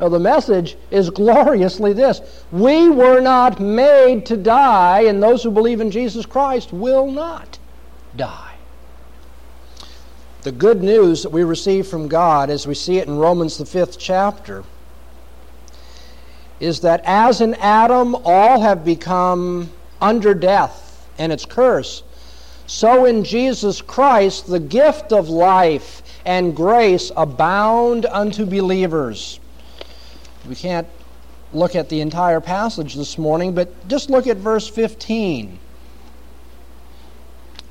No, 0.00 0.08
the 0.08 0.18
message 0.18 0.76
is 0.90 1.10
gloriously 1.10 1.92
this 1.92 2.20
We 2.52 2.88
were 2.88 3.20
not 3.20 3.60
made 3.60 4.26
to 4.26 4.36
die, 4.36 5.02
and 5.02 5.22
those 5.22 5.42
who 5.42 5.50
believe 5.50 5.80
in 5.80 5.90
Jesus 5.90 6.26
Christ 6.26 6.72
will 6.72 7.10
not 7.10 7.58
die. 8.16 8.47
The 10.42 10.52
good 10.52 10.82
news 10.82 11.24
that 11.24 11.30
we 11.30 11.42
receive 11.42 11.88
from 11.88 12.06
God, 12.06 12.48
as 12.48 12.66
we 12.66 12.74
see 12.74 12.98
it 12.98 13.08
in 13.08 13.18
Romans, 13.18 13.58
the 13.58 13.66
fifth 13.66 13.98
chapter, 13.98 14.62
is 16.60 16.80
that 16.80 17.02
as 17.04 17.40
in 17.40 17.54
Adam 17.54 18.14
all 18.24 18.60
have 18.60 18.84
become 18.84 19.70
under 20.00 20.34
death 20.34 21.08
and 21.18 21.32
its 21.32 21.44
curse, 21.44 22.04
so 22.66 23.04
in 23.04 23.24
Jesus 23.24 23.80
Christ 23.80 24.46
the 24.46 24.60
gift 24.60 25.12
of 25.12 25.28
life 25.28 26.02
and 26.24 26.54
grace 26.54 27.10
abound 27.16 28.06
unto 28.06 28.44
believers. 28.44 29.40
We 30.48 30.54
can't 30.54 30.86
look 31.52 31.74
at 31.74 31.88
the 31.88 32.00
entire 32.00 32.40
passage 32.40 32.94
this 32.94 33.18
morning, 33.18 33.54
but 33.54 33.88
just 33.88 34.10
look 34.10 34.26
at 34.26 34.36
verse 34.36 34.68
15. 34.68 35.58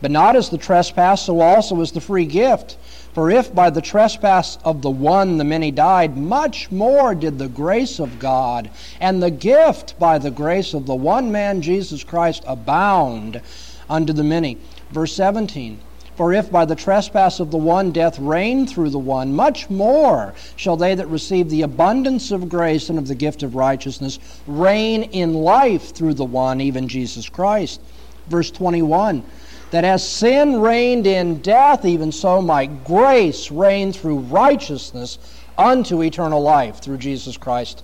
But 0.01 0.11
not 0.11 0.35
as 0.35 0.49
the 0.49 0.57
trespass, 0.57 1.23
so 1.23 1.39
also 1.39 1.81
is 1.81 1.91
the 1.91 2.01
free 2.01 2.25
gift. 2.25 2.77
For 3.13 3.31
if 3.31 3.53
by 3.55 3.71
the 3.71 3.81
trespass 3.81 4.59
of 4.63 4.83
the 4.83 4.91
one 4.91 5.39
the 5.39 5.43
many 5.43 5.71
died, 5.71 6.15
much 6.15 6.71
more 6.71 7.15
did 7.15 7.39
the 7.39 7.47
grace 7.47 7.99
of 7.99 8.19
God 8.19 8.69
and 8.99 9.23
the 9.23 9.31
gift 9.31 9.97
by 9.97 10.19
the 10.19 10.29
grace 10.29 10.75
of 10.75 10.85
the 10.85 10.93
one 10.93 11.31
man 11.31 11.63
Jesus 11.63 12.03
Christ 12.03 12.43
abound 12.45 13.41
unto 13.89 14.13
the 14.13 14.23
many. 14.23 14.59
Verse 14.91 15.13
17. 15.13 15.79
For 16.15 16.31
if 16.31 16.51
by 16.51 16.65
the 16.65 16.75
trespass 16.75 17.39
of 17.39 17.49
the 17.49 17.57
one 17.57 17.91
death 17.91 18.19
reigned 18.19 18.69
through 18.69 18.91
the 18.91 18.99
one, 18.99 19.35
much 19.35 19.67
more 19.69 20.35
shall 20.55 20.77
they 20.77 20.93
that 20.93 21.07
receive 21.07 21.49
the 21.49 21.63
abundance 21.63 22.29
of 22.29 22.49
grace 22.49 22.89
and 22.89 22.99
of 22.99 23.07
the 23.07 23.15
gift 23.15 23.41
of 23.41 23.55
righteousness 23.55 24.19
reign 24.45 25.03
in 25.03 25.33
life 25.33 25.95
through 25.95 26.13
the 26.13 26.25
one, 26.25 26.61
even 26.61 26.87
Jesus 26.87 27.29
Christ. 27.29 27.81
Verse 28.27 28.51
21 28.51 29.23
that 29.71 29.83
as 29.83 30.07
sin 30.07 30.61
reigned 30.61 31.05
in 31.05 31.41
death, 31.41 31.83
even 31.85 32.11
so 32.11 32.41
might 32.41 32.83
grace 32.85 33.51
reign 33.51 33.91
through 33.91 34.19
righteousness 34.19 35.19
unto 35.57 36.01
eternal 36.01 36.41
life 36.41 36.79
through 36.79 36.97
Jesus 36.97 37.35
Christ 37.37 37.83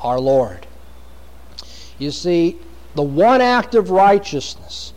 our 0.00 0.18
Lord. 0.18 0.66
You 1.98 2.10
see, 2.10 2.58
the 2.94 3.02
one 3.02 3.40
act 3.40 3.74
of 3.74 3.90
righteousness, 3.90 4.92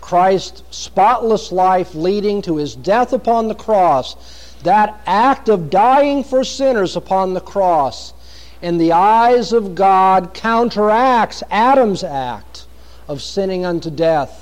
Christ's 0.00 0.62
spotless 0.70 1.50
life 1.50 1.94
leading 1.94 2.42
to 2.42 2.56
his 2.56 2.76
death 2.76 3.12
upon 3.12 3.48
the 3.48 3.54
cross, 3.54 4.54
that 4.62 5.00
act 5.06 5.48
of 5.48 5.70
dying 5.70 6.22
for 6.22 6.44
sinners 6.44 6.94
upon 6.94 7.34
the 7.34 7.40
cross, 7.40 8.12
in 8.60 8.78
the 8.78 8.92
eyes 8.92 9.52
of 9.52 9.74
God 9.74 10.34
counteracts 10.34 11.42
Adam's 11.50 12.04
act 12.04 12.66
of 13.08 13.20
sinning 13.20 13.66
unto 13.66 13.90
death 13.90 14.41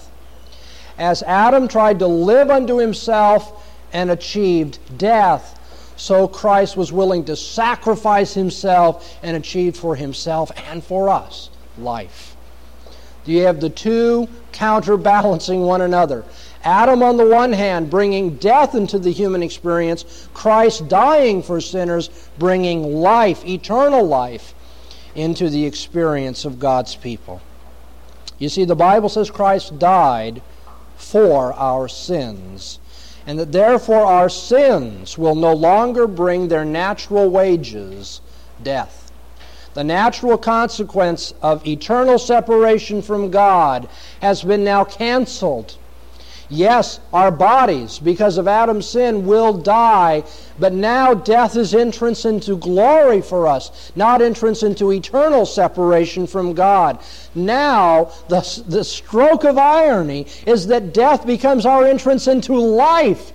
as 1.01 1.23
Adam 1.25 1.67
tried 1.67 1.99
to 1.99 2.07
live 2.07 2.51
unto 2.51 2.79
himself 2.79 3.67
and 3.93 4.11
achieved 4.11 4.79
death, 4.97 5.59
so 5.97 6.29
Christ 6.29 6.77
was 6.77 6.93
willing 6.93 7.25
to 7.25 7.35
sacrifice 7.35 8.35
himself 8.35 9.19
and 9.23 9.37
achieve 9.37 9.77
for 9.77 9.97
himself 9.97 10.53
and 10.71 10.85
for 10.85 11.09
us 11.09 11.51
life. 11.77 12.37
Do 13.25 13.33
you 13.33 13.43
have 13.43 13.61
the 13.61 13.69
two 13.69 14.29
counterbalancing 14.53 15.63
one 15.63 15.81
another. 15.81 16.25
Adam, 16.63 17.03
on 17.03 17.17
the 17.17 17.25
one 17.25 17.53
hand, 17.53 17.89
bringing 17.89 18.37
death 18.37 18.75
into 18.75 18.99
the 18.99 19.11
human 19.11 19.43
experience, 19.43 20.29
Christ 20.35 20.87
dying 20.89 21.43
for 21.43 21.61
sinners, 21.61 22.11
bringing 22.39 23.01
life, 23.01 23.45
eternal 23.47 24.05
life, 24.05 24.55
into 25.15 25.49
the 25.49 25.65
experience 25.65 26.45
of 26.45 26.59
God's 26.59 26.95
people. 26.95 27.41
You 28.39 28.49
see, 28.49 28.65
the 28.65 28.77
Bible 28.77 29.09
says 29.09 29.31
Christ 29.31 29.79
died 29.79 30.43
for 31.01 31.53
our 31.55 31.89
sins, 31.89 32.79
and 33.27 33.39
that 33.39 33.53
therefore 33.53 34.05
our 34.05 34.29
sins 34.29 35.17
will 35.17 35.35
no 35.35 35.53
longer 35.53 36.07
bring 36.07 36.49
their 36.49 36.65
natural 36.65 37.29
wages, 37.29 38.21
death. 38.63 39.11
The 39.75 39.85
natural 39.85 40.37
consequence 40.37 41.33
of 41.43 41.67
eternal 41.67 42.19
separation 42.19 43.03
from 43.03 43.31
God 43.31 43.89
has 44.21 44.43
been 44.43 44.65
now 44.65 44.85
canceled 44.85 45.77
Yes, 46.53 46.99
our 47.13 47.31
bodies, 47.31 48.01
because 48.01 48.37
of 48.37 48.49
Adam's 48.49 48.89
sin, 48.89 49.25
will 49.25 49.53
die, 49.53 50.25
but 50.59 50.73
now 50.73 51.15
death 51.15 51.55
is 51.55 51.77
entrance 51.77 52.25
into 52.25 52.57
glory 52.57 53.21
for 53.21 53.47
us, 53.47 53.93
not 53.95 54.21
entrance 54.21 54.65
into 54.65 54.91
eternal 54.91 55.47
separation 55.47 56.27
from 56.27 56.55
God. 56.55 56.99
Now, 57.37 58.11
the, 58.29 58.63
the 58.67 58.83
stroke 58.83 59.45
of 59.45 59.59
irony 59.59 60.27
is 60.45 60.67
that 60.67 60.93
death 60.93 61.25
becomes 61.25 61.65
our 61.65 61.85
entrance 61.85 62.27
into 62.27 62.55
life. 62.55 63.33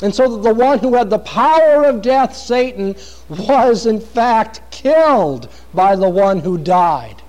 And 0.00 0.14
so 0.14 0.38
the 0.38 0.54
one 0.54 0.78
who 0.78 0.94
had 0.94 1.10
the 1.10 1.18
power 1.18 1.84
of 1.84 2.00
death, 2.00 2.34
Satan, 2.34 2.96
was 3.28 3.84
in 3.84 4.00
fact 4.00 4.62
killed 4.70 5.50
by 5.74 5.94
the 5.94 6.08
one 6.08 6.38
who 6.38 6.56
died 6.56 7.22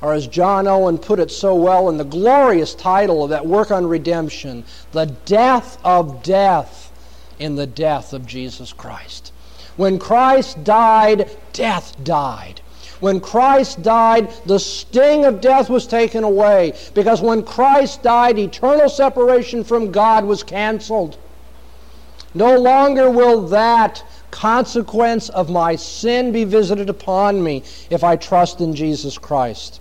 or 0.00 0.14
as 0.14 0.26
John 0.26 0.68
Owen 0.68 0.98
put 0.98 1.18
it 1.18 1.30
so 1.30 1.54
well 1.54 1.88
in 1.88 1.96
the 1.96 2.04
glorious 2.04 2.74
title 2.74 3.24
of 3.24 3.30
that 3.30 3.46
work 3.46 3.70
on 3.70 3.86
redemption, 3.86 4.64
the 4.92 5.06
death 5.06 5.78
of 5.84 6.22
death 6.22 6.92
in 7.38 7.56
the 7.56 7.66
death 7.66 8.12
of 8.12 8.26
Jesus 8.26 8.72
Christ. 8.72 9.32
When 9.76 9.98
Christ 9.98 10.62
died, 10.64 11.30
death 11.52 11.96
died. 12.04 12.60
When 13.00 13.20
Christ 13.20 13.82
died, 13.82 14.32
the 14.44 14.58
sting 14.58 15.24
of 15.24 15.40
death 15.40 15.70
was 15.70 15.86
taken 15.86 16.24
away 16.24 16.72
because 16.94 17.20
when 17.20 17.44
Christ 17.44 18.02
died, 18.02 18.38
eternal 18.38 18.88
separation 18.88 19.62
from 19.62 19.92
God 19.92 20.24
was 20.24 20.42
canceled. 20.42 21.16
No 22.34 22.56
longer 22.56 23.10
will 23.10 23.46
that 23.48 24.04
consequence 24.30 25.28
of 25.30 25.48
my 25.48 25.76
sin 25.76 26.32
be 26.32 26.44
visited 26.44 26.90
upon 26.90 27.42
me 27.42 27.62
if 27.88 28.04
I 28.04 28.16
trust 28.16 28.60
in 28.60 28.74
Jesus 28.74 29.16
Christ. 29.16 29.80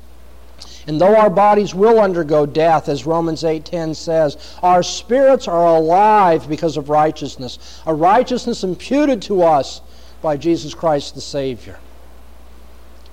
And 0.87 1.01
though 1.01 1.17
our 1.17 1.29
bodies 1.29 1.75
will 1.75 1.99
undergo 1.99 2.45
death, 2.45 2.87
as 2.87 3.05
Romans 3.05 3.43
8:10 3.43 3.93
says, 3.93 4.37
our 4.63 4.81
spirits 4.81 5.45
are 5.47 5.75
alive 5.75 6.47
because 6.47 6.77
of 6.77 6.89
righteousness, 6.89 7.59
a 7.85 7.93
righteousness 7.93 8.63
imputed 8.63 9.21
to 9.23 9.43
us 9.43 9.81
by 10.21 10.37
Jesus 10.37 10.73
Christ 10.73 11.13
the 11.13 11.21
Savior. 11.21 11.77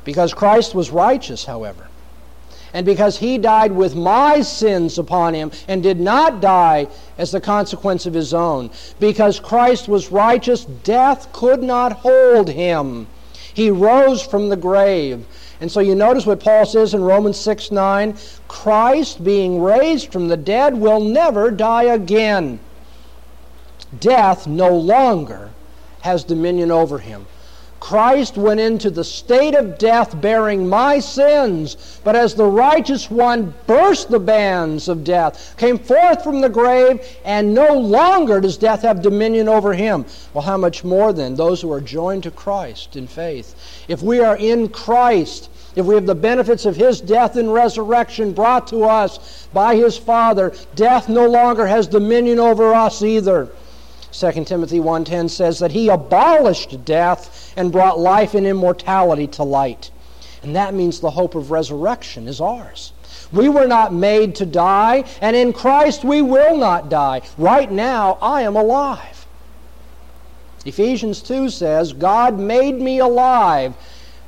Because 0.04 0.32
Christ 0.32 0.74
was 0.74 0.90
righteous, 0.90 1.44
however, 1.44 1.88
and 2.72 2.86
because 2.86 3.18
he 3.18 3.38
died 3.38 3.72
with 3.72 3.96
my 3.96 4.40
sins 4.40 4.98
upon 4.98 5.34
him 5.34 5.50
and 5.66 5.82
did 5.82 5.98
not 5.98 6.40
die 6.40 6.86
as 7.18 7.32
the 7.32 7.40
consequence 7.40 8.06
of 8.06 8.14
his 8.14 8.32
own, 8.32 8.70
because 9.00 9.40
Christ 9.40 9.88
was 9.88 10.12
righteous, 10.12 10.64
death 10.64 11.32
could 11.32 11.62
not 11.62 11.92
hold 11.92 12.50
him. 12.50 13.08
He 13.54 13.70
rose 13.70 14.22
from 14.22 14.48
the 14.48 14.56
grave 14.56 15.24
and 15.64 15.72
so 15.72 15.80
you 15.80 15.94
notice 15.94 16.26
what 16.26 16.40
Paul 16.40 16.66
says 16.66 16.92
in 16.92 17.02
Romans 17.02 17.38
6 17.38 17.70
9 17.70 18.18
Christ, 18.48 19.24
being 19.24 19.62
raised 19.62 20.12
from 20.12 20.28
the 20.28 20.36
dead, 20.36 20.74
will 20.74 21.00
never 21.00 21.50
die 21.50 21.84
again. 21.84 22.60
Death 23.98 24.46
no 24.46 24.76
longer 24.76 25.48
has 26.02 26.22
dominion 26.22 26.70
over 26.70 26.98
him. 26.98 27.24
Christ 27.84 28.38
went 28.38 28.60
into 28.60 28.90
the 28.90 29.04
state 29.04 29.54
of 29.54 29.76
death 29.76 30.20
bearing 30.20 30.68
my 30.68 30.98
sins, 30.98 32.00
but 32.02 32.16
as 32.16 32.34
the 32.34 32.44
righteous 32.44 33.10
one 33.10 33.54
burst 33.66 34.10
the 34.10 34.18
bands 34.18 34.88
of 34.88 35.04
death, 35.04 35.54
came 35.58 35.78
forth 35.78 36.24
from 36.24 36.40
the 36.40 36.48
grave, 36.48 37.00
and 37.26 37.54
no 37.54 37.72
longer 37.78 38.40
does 38.40 38.56
death 38.56 38.80
have 38.82 39.02
dominion 39.02 39.48
over 39.48 39.74
him. 39.74 40.04
Well, 40.32 40.44
how 40.44 40.56
much 40.56 40.82
more 40.82 41.12
then 41.12 41.34
those 41.34 41.60
who 41.60 41.72
are 41.72 41.80
joined 41.80 42.22
to 42.22 42.30
Christ 42.30 42.96
in 42.96 43.06
faith? 43.06 43.54
If 43.86 44.02
we 44.02 44.20
are 44.20 44.36
in 44.36 44.68
Christ, 44.70 45.50
if 45.76 45.84
we 45.84 45.94
have 45.94 46.06
the 46.06 46.14
benefits 46.14 46.66
of 46.66 46.76
his 46.76 47.00
death 47.00 47.36
and 47.36 47.52
resurrection 47.52 48.32
brought 48.32 48.66
to 48.68 48.84
us 48.84 49.48
by 49.52 49.74
his 49.76 49.96
Father, 49.96 50.54
death 50.74 51.08
no 51.08 51.28
longer 51.28 51.66
has 51.66 51.86
dominion 51.86 52.38
over 52.38 52.72
us 52.72 53.02
either. 53.02 53.48
2 54.12 54.44
Timothy 54.44 54.78
1:10 54.78 55.28
says 55.28 55.58
that 55.58 55.72
he 55.72 55.88
abolished 55.88 56.84
death 56.84 57.52
and 57.56 57.72
brought 57.72 57.98
life 57.98 58.34
and 58.34 58.46
immortality 58.46 59.26
to 59.26 59.42
light. 59.42 59.90
And 60.42 60.54
that 60.54 60.74
means 60.74 61.00
the 61.00 61.10
hope 61.10 61.34
of 61.34 61.50
resurrection 61.50 62.28
is 62.28 62.40
ours. 62.40 62.92
We 63.32 63.48
were 63.48 63.66
not 63.66 63.92
made 63.92 64.36
to 64.36 64.46
die, 64.46 65.04
and 65.20 65.34
in 65.34 65.52
Christ 65.52 66.04
we 66.04 66.22
will 66.22 66.56
not 66.56 66.88
die. 66.88 67.22
Right 67.36 67.72
now, 67.72 68.18
I 68.22 68.42
am 68.42 68.54
alive. 68.54 69.26
Ephesians 70.64 71.20
2 71.20 71.50
says, 71.50 71.92
God 71.92 72.38
made 72.38 72.80
me 72.80 72.98
alive 72.98 73.74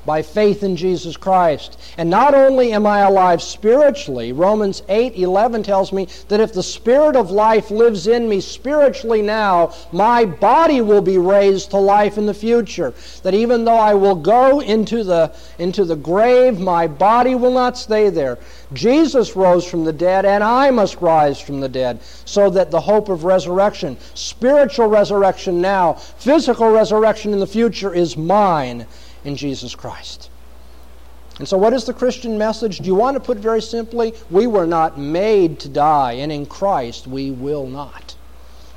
by 0.07 0.23
faith 0.23 0.63
in 0.63 0.77
Jesus 0.77 1.17
Christ. 1.17 1.79
And 1.99 2.09
not 2.09 2.33
only 2.33 2.73
am 2.73 2.87
I 2.87 3.01
alive 3.01 3.43
spiritually, 3.43 4.33
Romans 4.33 4.83
8 4.89 5.17
11 5.17 5.65
tells 5.65 5.93
me 5.93 6.09
that 6.29 6.41
if 6.41 6.53
the 6.53 6.63
Spirit 6.63 7.17
of 7.17 7.31
life 7.31 7.71
lives 7.71 8.07
in 8.07 8.29
me 8.29 8.41
spiritually 8.41 9.21
now, 9.21 9.75
my 9.93 10.25
body 10.25 10.81
will 10.81 11.03
be 11.03 11.19
raised 11.19 11.71
to 11.71 11.79
life 11.79 12.17
in 12.17 12.27
the 12.27 12.35
future. 12.35 12.95
That 13.25 13.35
even 13.35 13.65
though 13.65 13.77
I 13.77 13.95
will 13.95 14.15
go 14.15 14.61
into 14.61 15.03
the, 15.03 15.35
into 15.59 15.85
the 15.85 15.97
grave, 15.97 16.61
my 16.61 16.87
body 16.87 17.35
will 17.35 17.53
not 17.53 17.77
stay 17.77 18.09
there. 18.09 18.39
Jesus 18.73 19.37
rose 19.37 19.65
from 19.65 19.85
the 19.85 19.93
dead, 19.93 20.25
and 20.25 20.43
I 20.43 20.71
must 20.71 21.01
rise 21.01 21.41
from 21.41 21.61
the 21.61 21.69
dead, 21.69 22.01
so 22.25 22.51
that 22.51 22.71
the 22.71 22.81
hope 22.81 23.09
of 23.09 23.25
resurrection, 23.25 23.97
spiritual 24.15 24.89
resurrection 24.89 25.61
now, 25.61 25.95
physical 25.95 26.71
resurrection 26.71 27.33
in 27.33 27.41
the 27.41 27.47
future, 27.47 27.95
is 27.95 28.17
mine 28.17 28.87
in 29.27 29.37
Jesus 29.37 29.75
Christ. 29.75 30.31
And 31.39 31.47
so, 31.47 31.59
what 31.59 31.75
is 31.75 31.85
the 31.85 31.93
Christian 31.93 32.39
message? 32.39 32.79
Do 32.79 32.85
you 32.85 32.95
want 32.95 33.15
to 33.17 33.21
put 33.21 33.37
very 33.39 33.61
simply? 33.61 34.15
We 34.31 34.47
were 34.47 34.67
not 34.67 34.99
made 34.99 35.61
to 35.61 35.69
die, 35.69 36.13
and 36.13 36.33
in 36.33 36.47
Christ 36.47 37.07
we 37.07 37.31
will 37.31 37.67
not. 37.67 38.15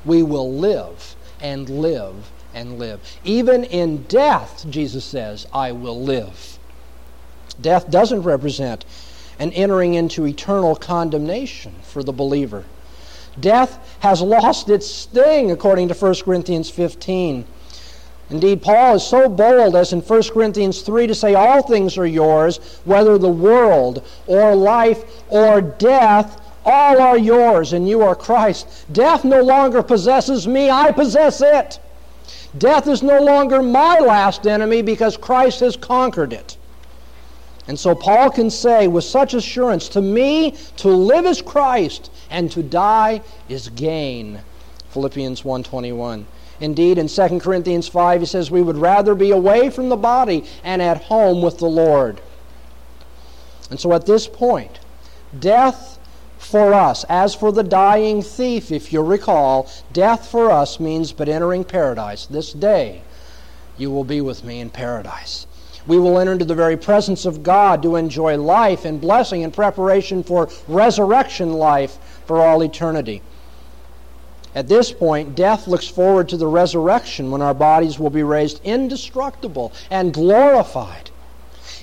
We 0.04 0.22
will 0.22 0.52
live 0.52 1.16
and 1.40 1.68
live 1.70 2.30
and 2.52 2.78
live. 2.78 3.00
Even 3.24 3.64
in 3.64 4.02
death, 4.04 4.66
Jesus 4.68 5.04
says, 5.04 5.46
I 5.54 5.72
will 5.72 6.02
live. 6.02 6.58
Death 7.60 7.90
doesn't 7.90 8.22
represent 8.22 8.84
an 9.38 9.52
entering 9.52 9.94
into 9.94 10.26
eternal 10.26 10.76
condemnation 10.76 11.74
for 11.82 12.02
the 12.02 12.12
believer. 12.12 12.64
Death 13.38 13.96
has 14.00 14.20
lost 14.20 14.68
its 14.68 14.86
sting, 14.86 15.50
according 15.50 15.88
to 15.88 15.94
1 15.94 16.14
Corinthians 16.24 16.68
15. 16.68 17.46
Indeed, 18.30 18.62
Paul 18.62 18.94
is 18.94 19.02
so 19.02 19.28
bold 19.28 19.74
as 19.74 19.92
in 19.92 20.00
1 20.00 20.22
Corinthians 20.32 20.82
3 20.82 21.08
to 21.08 21.14
say, 21.14 21.34
All 21.34 21.62
things 21.62 21.98
are 21.98 22.06
yours, 22.06 22.58
whether 22.84 23.18
the 23.18 23.28
world 23.28 24.04
or 24.28 24.54
life 24.54 25.04
or 25.28 25.60
death, 25.60 26.40
all 26.64 27.00
are 27.00 27.18
yours, 27.18 27.72
and 27.72 27.88
you 27.88 28.02
are 28.02 28.14
Christ. 28.14 28.86
Death 28.92 29.24
no 29.24 29.42
longer 29.42 29.82
possesses 29.82 30.46
me, 30.46 30.70
I 30.70 30.92
possess 30.92 31.40
it. 31.40 31.80
Death 32.56 32.86
is 32.86 33.02
no 33.02 33.20
longer 33.20 33.62
my 33.62 33.98
last 33.98 34.46
enemy 34.46 34.82
because 34.82 35.16
Christ 35.16 35.60
has 35.60 35.76
conquered 35.76 36.32
it. 36.32 36.56
And 37.66 37.78
so 37.78 37.94
Paul 37.94 38.30
can 38.30 38.50
say 38.50 38.88
with 38.88 39.04
such 39.04 39.34
assurance, 39.34 39.88
To 39.90 40.00
me, 40.00 40.56
to 40.76 40.88
live 40.88 41.26
is 41.26 41.42
Christ, 41.42 42.10
and 42.30 42.50
to 42.52 42.62
die 42.62 43.22
is 43.48 43.68
gain. 43.70 44.40
Philippians 44.90 45.44
121. 45.44 46.26
Indeed, 46.60 46.98
in 46.98 47.08
2 47.08 47.40
Corinthians 47.40 47.88
5, 47.88 48.20
he 48.20 48.26
says, 48.26 48.50
We 48.50 48.62
would 48.62 48.76
rather 48.76 49.14
be 49.14 49.30
away 49.30 49.70
from 49.70 49.88
the 49.88 49.96
body 49.96 50.44
and 50.62 50.82
at 50.82 51.04
home 51.04 51.40
with 51.42 51.58
the 51.58 51.66
Lord. 51.66 52.20
And 53.70 53.80
so 53.80 53.92
at 53.94 54.06
this 54.06 54.28
point, 54.28 54.78
death 55.38 55.98
for 56.38 56.74
us, 56.74 57.04
as 57.04 57.34
for 57.34 57.52
the 57.52 57.62
dying 57.62 58.22
thief, 58.22 58.72
if 58.72 58.92
you 58.92 59.02
recall, 59.02 59.70
death 59.92 60.28
for 60.28 60.50
us 60.50 60.80
means 60.80 61.12
but 61.12 61.28
entering 61.28 61.64
paradise. 61.64 62.26
This 62.26 62.52
day 62.52 63.02
you 63.78 63.90
will 63.90 64.04
be 64.04 64.20
with 64.20 64.44
me 64.44 64.60
in 64.60 64.68
paradise. 64.68 65.46
We 65.86 65.98
will 65.98 66.18
enter 66.18 66.32
into 66.32 66.44
the 66.44 66.54
very 66.54 66.76
presence 66.76 67.24
of 67.24 67.42
God 67.42 67.82
to 67.82 67.96
enjoy 67.96 68.36
life 68.36 68.84
and 68.84 69.00
blessing 69.00 69.42
in 69.42 69.50
preparation 69.50 70.22
for 70.22 70.48
resurrection 70.68 71.54
life 71.54 71.98
for 72.26 72.38
all 72.42 72.62
eternity. 72.62 73.22
At 74.54 74.68
this 74.68 74.90
point, 74.90 75.36
death 75.36 75.68
looks 75.68 75.86
forward 75.86 76.28
to 76.28 76.36
the 76.36 76.46
resurrection 76.46 77.30
when 77.30 77.42
our 77.42 77.54
bodies 77.54 77.98
will 77.98 78.10
be 78.10 78.24
raised 78.24 78.60
indestructible 78.64 79.72
and 79.90 80.12
glorified. 80.12 81.10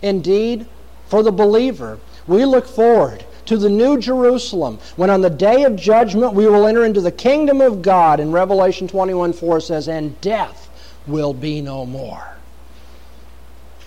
Indeed, 0.01 0.65
for 1.07 1.23
the 1.23 1.31
believer, 1.31 1.99
we 2.27 2.43
look 2.43 2.67
forward 2.67 3.23
to 3.45 3.57
the 3.57 3.69
new 3.69 3.97
Jerusalem 3.97 4.79
when 4.97 5.09
on 5.09 5.21
the 5.21 5.29
day 5.29 5.63
of 5.63 5.77
judgment 5.77 6.33
we 6.33 6.45
will 6.45 6.67
enter 6.67 6.83
into 6.83 6.99
the 6.99 7.11
kingdom 7.11 7.61
of 7.61 7.81
God. 7.81 8.19
And 8.19 8.33
Revelation 8.33 8.87
21 8.87 9.31
4 9.31 9.61
says, 9.61 9.87
And 9.87 10.19
death 10.19 10.69
will 11.07 11.33
be 11.33 11.61
no 11.61 11.85
more. 11.85 12.35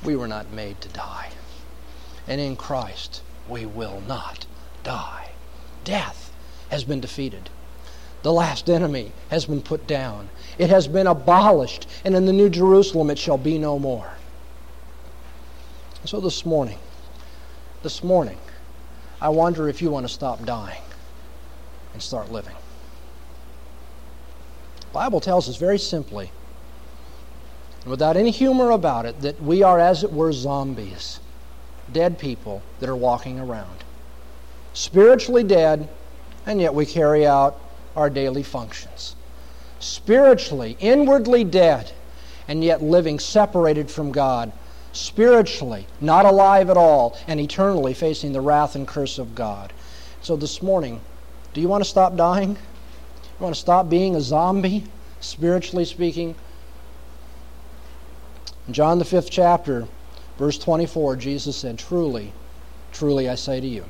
We 0.03 0.17
were 0.17 0.29
not 0.29 0.51
made 0.53 0.81
to 0.81 0.89
die. 0.89 1.29
And 2.27 2.41
in 2.41 2.57
Christ, 2.57 3.23
we 3.47 3.67
will 3.67 4.01
not 4.09 4.47
die. 4.83 5.33
Death 5.85 6.33
has 6.71 6.85
been 6.85 7.01
defeated. 7.01 7.51
The 8.23 8.33
last 8.33 8.69
enemy 8.69 9.13
has 9.31 9.47
been 9.47 9.63
put 9.63 9.87
down. 9.87 10.29
It 10.59 10.69
has 10.69 10.87
been 10.87 11.07
abolished, 11.07 11.89
and 12.05 12.15
in 12.15 12.27
the 12.27 12.33
New 12.33 12.51
Jerusalem 12.51 13.11
it 13.11 13.19
shall 13.19 13.39
be 13.39 13.59
no 13.59 13.79
more. 13.79 14.11
So 16.05 16.21
this 16.21 16.45
morning, 16.45 16.79
this 17.83 18.05
morning, 18.05 18.39
I 19.21 19.29
wonder 19.31 19.69
if 19.69 19.81
you 19.81 19.91
want 19.91 20.07
to 20.07 20.13
stop 20.13 20.45
dying 20.45 20.83
and 21.93 22.03
start 22.03 22.31
living. 22.31 22.55
The 24.81 24.95
Bible 24.95 25.21
tells 25.21 25.49
us 25.49 25.57
very 25.57 25.79
simply, 25.79 26.31
and 27.83 27.91
without 27.91 28.17
any 28.17 28.31
humor 28.31 28.71
about 28.71 29.07
it, 29.07 29.21
that 29.23 29.43
we 29.43 29.63
are, 29.63 29.79
as 29.79 30.05
it 30.05 30.13
were, 30.13 30.33
zombies, 30.33 31.21
dead 31.93 32.19
people 32.19 32.63
that 32.81 32.89
are 32.89 32.97
walking 32.97 33.39
around. 33.39 33.85
Spiritually 34.75 35.45
dead, 35.45 35.89
and 36.45 36.61
yet 36.61 36.75
we 36.75 36.85
carry 36.85 37.27
out 37.27 37.59
our 38.01 38.11
daily 38.11 38.43
functions. 38.43 39.15
Spiritually, 39.79 40.77
inwardly 40.81 41.45
dead, 41.45 41.93
and 42.49 42.65
yet 42.65 42.83
living 42.83 43.19
separated 43.19 43.91
from 43.91 44.11
God. 44.11 44.51
Spiritually, 44.93 45.87
not 46.01 46.25
alive 46.25 46.71
at 46.71 46.77
all, 46.77 47.17
and 47.29 47.39
eternally 47.39 47.95
facing 47.95 48.33
the 48.33 48.41
wrath 48.41 48.75
and 48.75 48.89
curse 48.89 49.19
of 49.19 49.35
God. 49.35 49.73
So 50.23 50.35
this 50.35 50.63
morning, 50.63 51.01
do 51.53 51.61
you 51.61 51.69
want 51.69 51.85
to 51.85 51.89
stop 51.89 52.17
dying? 52.17 52.51
You 52.51 53.45
want 53.45 53.55
to 53.55 53.61
stop 53.61 53.89
being 53.89 54.17
a 54.17 54.21
zombie, 54.21 54.85
spiritually 55.21 55.85
speaking? 55.85 56.35
In 58.67 58.73
John, 58.73 58.99
the 58.99 59.05
fifth 59.05 59.31
chapter, 59.31 59.87
verse 60.39 60.59
24, 60.59 61.17
Jesus 61.17 61.57
said, 61.57 61.79
Truly, 61.79 62.33
truly 62.93 63.29
I 63.29 63.35
say 63.35 63.61
to 63.61 63.67
you, 63.67 63.85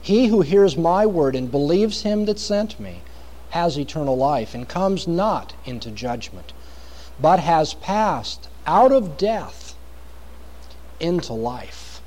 he 0.00 0.28
who 0.28 0.40
hears 0.40 0.76
my 0.76 1.04
word 1.04 1.34
and 1.34 1.50
believes 1.50 2.02
him 2.02 2.24
that 2.26 2.38
sent 2.38 2.78
me 2.78 3.02
has 3.50 3.78
eternal 3.78 4.16
life 4.16 4.54
and 4.54 4.68
comes 4.68 5.06
not 5.06 5.54
into 5.64 5.90
judgment, 5.90 6.52
but 7.20 7.40
has 7.40 7.74
passed 7.74 8.48
out 8.66 8.92
of 8.92 9.16
death 9.16 9.74
into 11.00 11.32
life. 11.32 12.00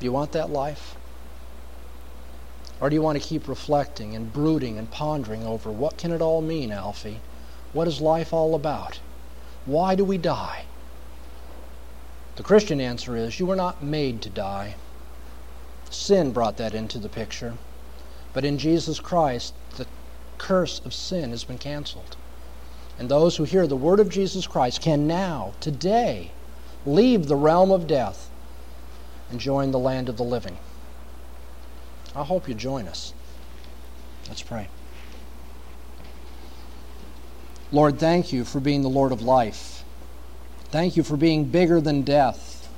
Do 0.00 0.04
you 0.06 0.12
want 0.12 0.32
that 0.32 0.50
life? 0.50 0.96
Or 2.80 2.90
do 2.90 2.94
you 2.96 3.02
want 3.02 3.20
to 3.20 3.28
keep 3.28 3.46
reflecting 3.46 4.16
and 4.16 4.32
brooding 4.32 4.76
and 4.76 4.90
pondering 4.90 5.44
over 5.44 5.70
what 5.70 5.96
can 5.96 6.10
it 6.10 6.20
all 6.20 6.42
mean, 6.42 6.72
Alfie? 6.72 7.20
What 7.72 7.86
is 7.86 8.00
life 8.00 8.32
all 8.32 8.54
about? 8.54 8.98
Why 9.64 9.94
do 9.94 10.04
we 10.04 10.18
die? 10.18 10.64
The 12.34 12.42
Christian 12.42 12.80
answer 12.80 13.16
is 13.16 13.38
you 13.38 13.46
were 13.46 13.54
not 13.54 13.82
made 13.84 14.20
to 14.22 14.30
die. 14.30 14.74
Sin 15.90 16.32
brought 16.32 16.56
that 16.56 16.74
into 16.74 16.98
the 16.98 17.08
picture. 17.08 17.54
But 18.32 18.44
in 18.44 18.58
Jesus 18.58 19.00
Christ, 19.00 19.54
the 19.76 19.86
curse 20.38 20.80
of 20.84 20.94
sin 20.94 21.30
has 21.30 21.44
been 21.44 21.58
canceled. 21.58 22.16
And 22.98 23.08
those 23.08 23.36
who 23.36 23.44
hear 23.44 23.66
the 23.66 23.76
word 23.76 24.00
of 24.00 24.08
Jesus 24.08 24.46
Christ 24.46 24.80
can 24.80 25.06
now, 25.06 25.54
today, 25.60 26.30
leave 26.86 27.26
the 27.26 27.36
realm 27.36 27.70
of 27.70 27.86
death 27.86 28.30
and 29.30 29.40
join 29.40 29.70
the 29.70 29.78
land 29.78 30.08
of 30.08 30.16
the 30.16 30.24
living. 30.24 30.58
I 32.14 32.24
hope 32.24 32.48
you 32.48 32.54
join 32.54 32.86
us. 32.86 33.14
Let's 34.28 34.42
pray. 34.42 34.68
Lord, 37.70 37.98
thank 37.98 38.32
you 38.32 38.44
for 38.44 38.60
being 38.60 38.82
the 38.82 38.90
Lord 38.90 39.12
of 39.12 39.22
life. 39.22 39.82
Thank 40.70 40.96
you 40.96 41.02
for 41.02 41.16
being 41.16 41.46
bigger 41.46 41.80
than 41.80 42.02
death. 42.02 42.68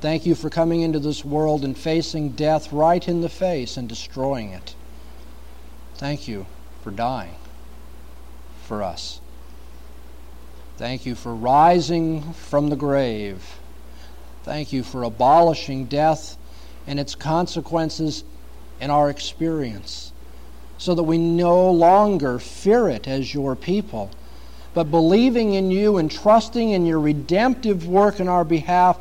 Thank 0.00 0.24
you 0.24 0.34
for 0.34 0.48
coming 0.48 0.80
into 0.80 0.98
this 0.98 1.24
world 1.24 1.64
and 1.64 1.76
facing 1.76 2.30
death 2.30 2.72
right 2.72 3.06
in 3.06 3.20
the 3.20 3.28
face 3.28 3.76
and 3.76 3.88
destroying 3.88 4.50
it. 4.50 4.74
Thank 6.00 6.28
you 6.28 6.46
for 6.82 6.90
dying 6.90 7.34
for 8.62 8.82
us. 8.82 9.20
Thank 10.78 11.04
you 11.04 11.14
for 11.14 11.34
rising 11.34 12.32
from 12.32 12.70
the 12.70 12.76
grave. 12.76 13.58
Thank 14.42 14.72
you 14.72 14.82
for 14.82 15.02
abolishing 15.02 15.84
death 15.84 16.38
and 16.86 16.98
its 16.98 17.14
consequences 17.14 18.24
in 18.80 18.88
our 18.88 19.10
experience 19.10 20.14
so 20.78 20.94
that 20.94 21.02
we 21.02 21.18
no 21.18 21.70
longer 21.70 22.38
fear 22.38 22.88
it 22.88 23.06
as 23.06 23.34
your 23.34 23.54
people, 23.54 24.10
but 24.72 24.84
believing 24.84 25.52
in 25.52 25.70
you 25.70 25.98
and 25.98 26.10
trusting 26.10 26.70
in 26.70 26.86
your 26.86 26.98
redemptive 26.98 27.86
work 27.86 28.20
in 28.20 28.26
our 28.26 28.44
behalf, 28.44 28.96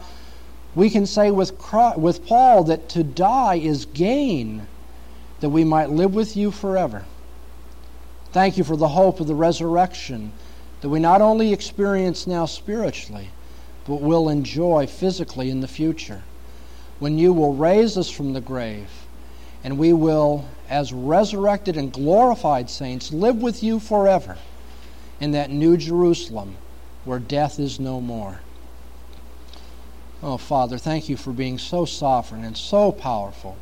we 0.76 0.90
can 0.90 1.06
say 1.06 1.32
with, 1.32 1.54
with 1.96 2.28
Paul 2.28 2.66
that 2.66 2.90
to 2.90 3.06
die 3.06 3.56
is 3.56 3.86
gain, 3.86 4.68
that 5.40 5.50
we 5.50 5.64
might 5.64 5.90
live 5.90 6.14
with 6.14 6.36
you 6.36 6.52
forever. 6.52 7.06
Thank 8.32 8.58
you 8.58 8.64
for 8.64 8.76
the 8.76 8.90
hope 8.90 9.20
of 9.20 9.28
the 9.28 9.36
resurrection 9.36 10.32
that 10.82 10.90
we 10.90 11.00
not 11.00 11.22
only 11.22 11.52
experience 11.52 12.28
now 12.28 12.46
spiritually, 12.46 13.30
but 13.86 14.02
will 14.02 14.30
enjoy 14.30 14.86
physically 14.86 15.50
in 15.50 15.62
the 15.62 15.68
future, 15.68 16.24
when 17.00 17.18
you 17.18 17.34
will 17.34 17.54
raise 17.54 17.98
us 17.98 18.10
from 18.10 18.34
the 18.34 18.42
grave 18.42 18.90
and 19.64 19.78
we 19.78 19.92
will, 19.92 20.46
as 20.70 20.94
resurrected 20.94 21.76
and 21.76 21.92
glorified 21.92 22.70
saints, 22.70 23.12
live 23.12 23.42
with 23.42 23.62
you 23.62 23.80
forever 23.80 24.38
in 25.20 25.32
that 25.32 25.50
new 25.50 25.76
Jerusalem 25.76 26.56
where 27.04 27.20
death 27.20 27.60
is 27.60 27.80
no 27.80 28.00
more. 28.00 28.40
Oh, 30.22 30.38
Father, 30.38 30.78
thank 30.78 31.10
you 31.10 31.18
for 31.18 31.32
being 31.32 31.58
so 31.58 31.86
sovereign 31.86 32.44
and 32.44 32.56
so 32.56 32.92
powerful, 32.92 33.58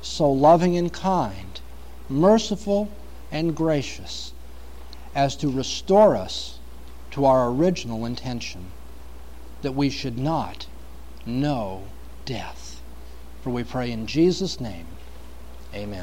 so 0.00 0.30
loving 0.30 0.76
and 0.76 0.92
kind, 0.92 1.60
merciful 2.08 2.90
and 3.30 3.56
gracious, 3.56 4.32
as 5.14 5.36
to 5.36 5.50
restore 5.50 6.16
us 6.16 6.58
to 7.10 7.24
our 7.24 7.50
original 7.50 8.04
intention, 8.04 8.66
that 9.62 9.74
we 9.74 9.90
should 9.90 10.18
not 10.18 10.66
know 11.26 11.82
death. 12.24 12.80
For 13.42 13.50
we 13.50 13.64
pray 13.64 13.90
in 13.90 14.06
Jesus' 14.06 14.60
name. 14.60 14.86
Amen. 15.74 15.96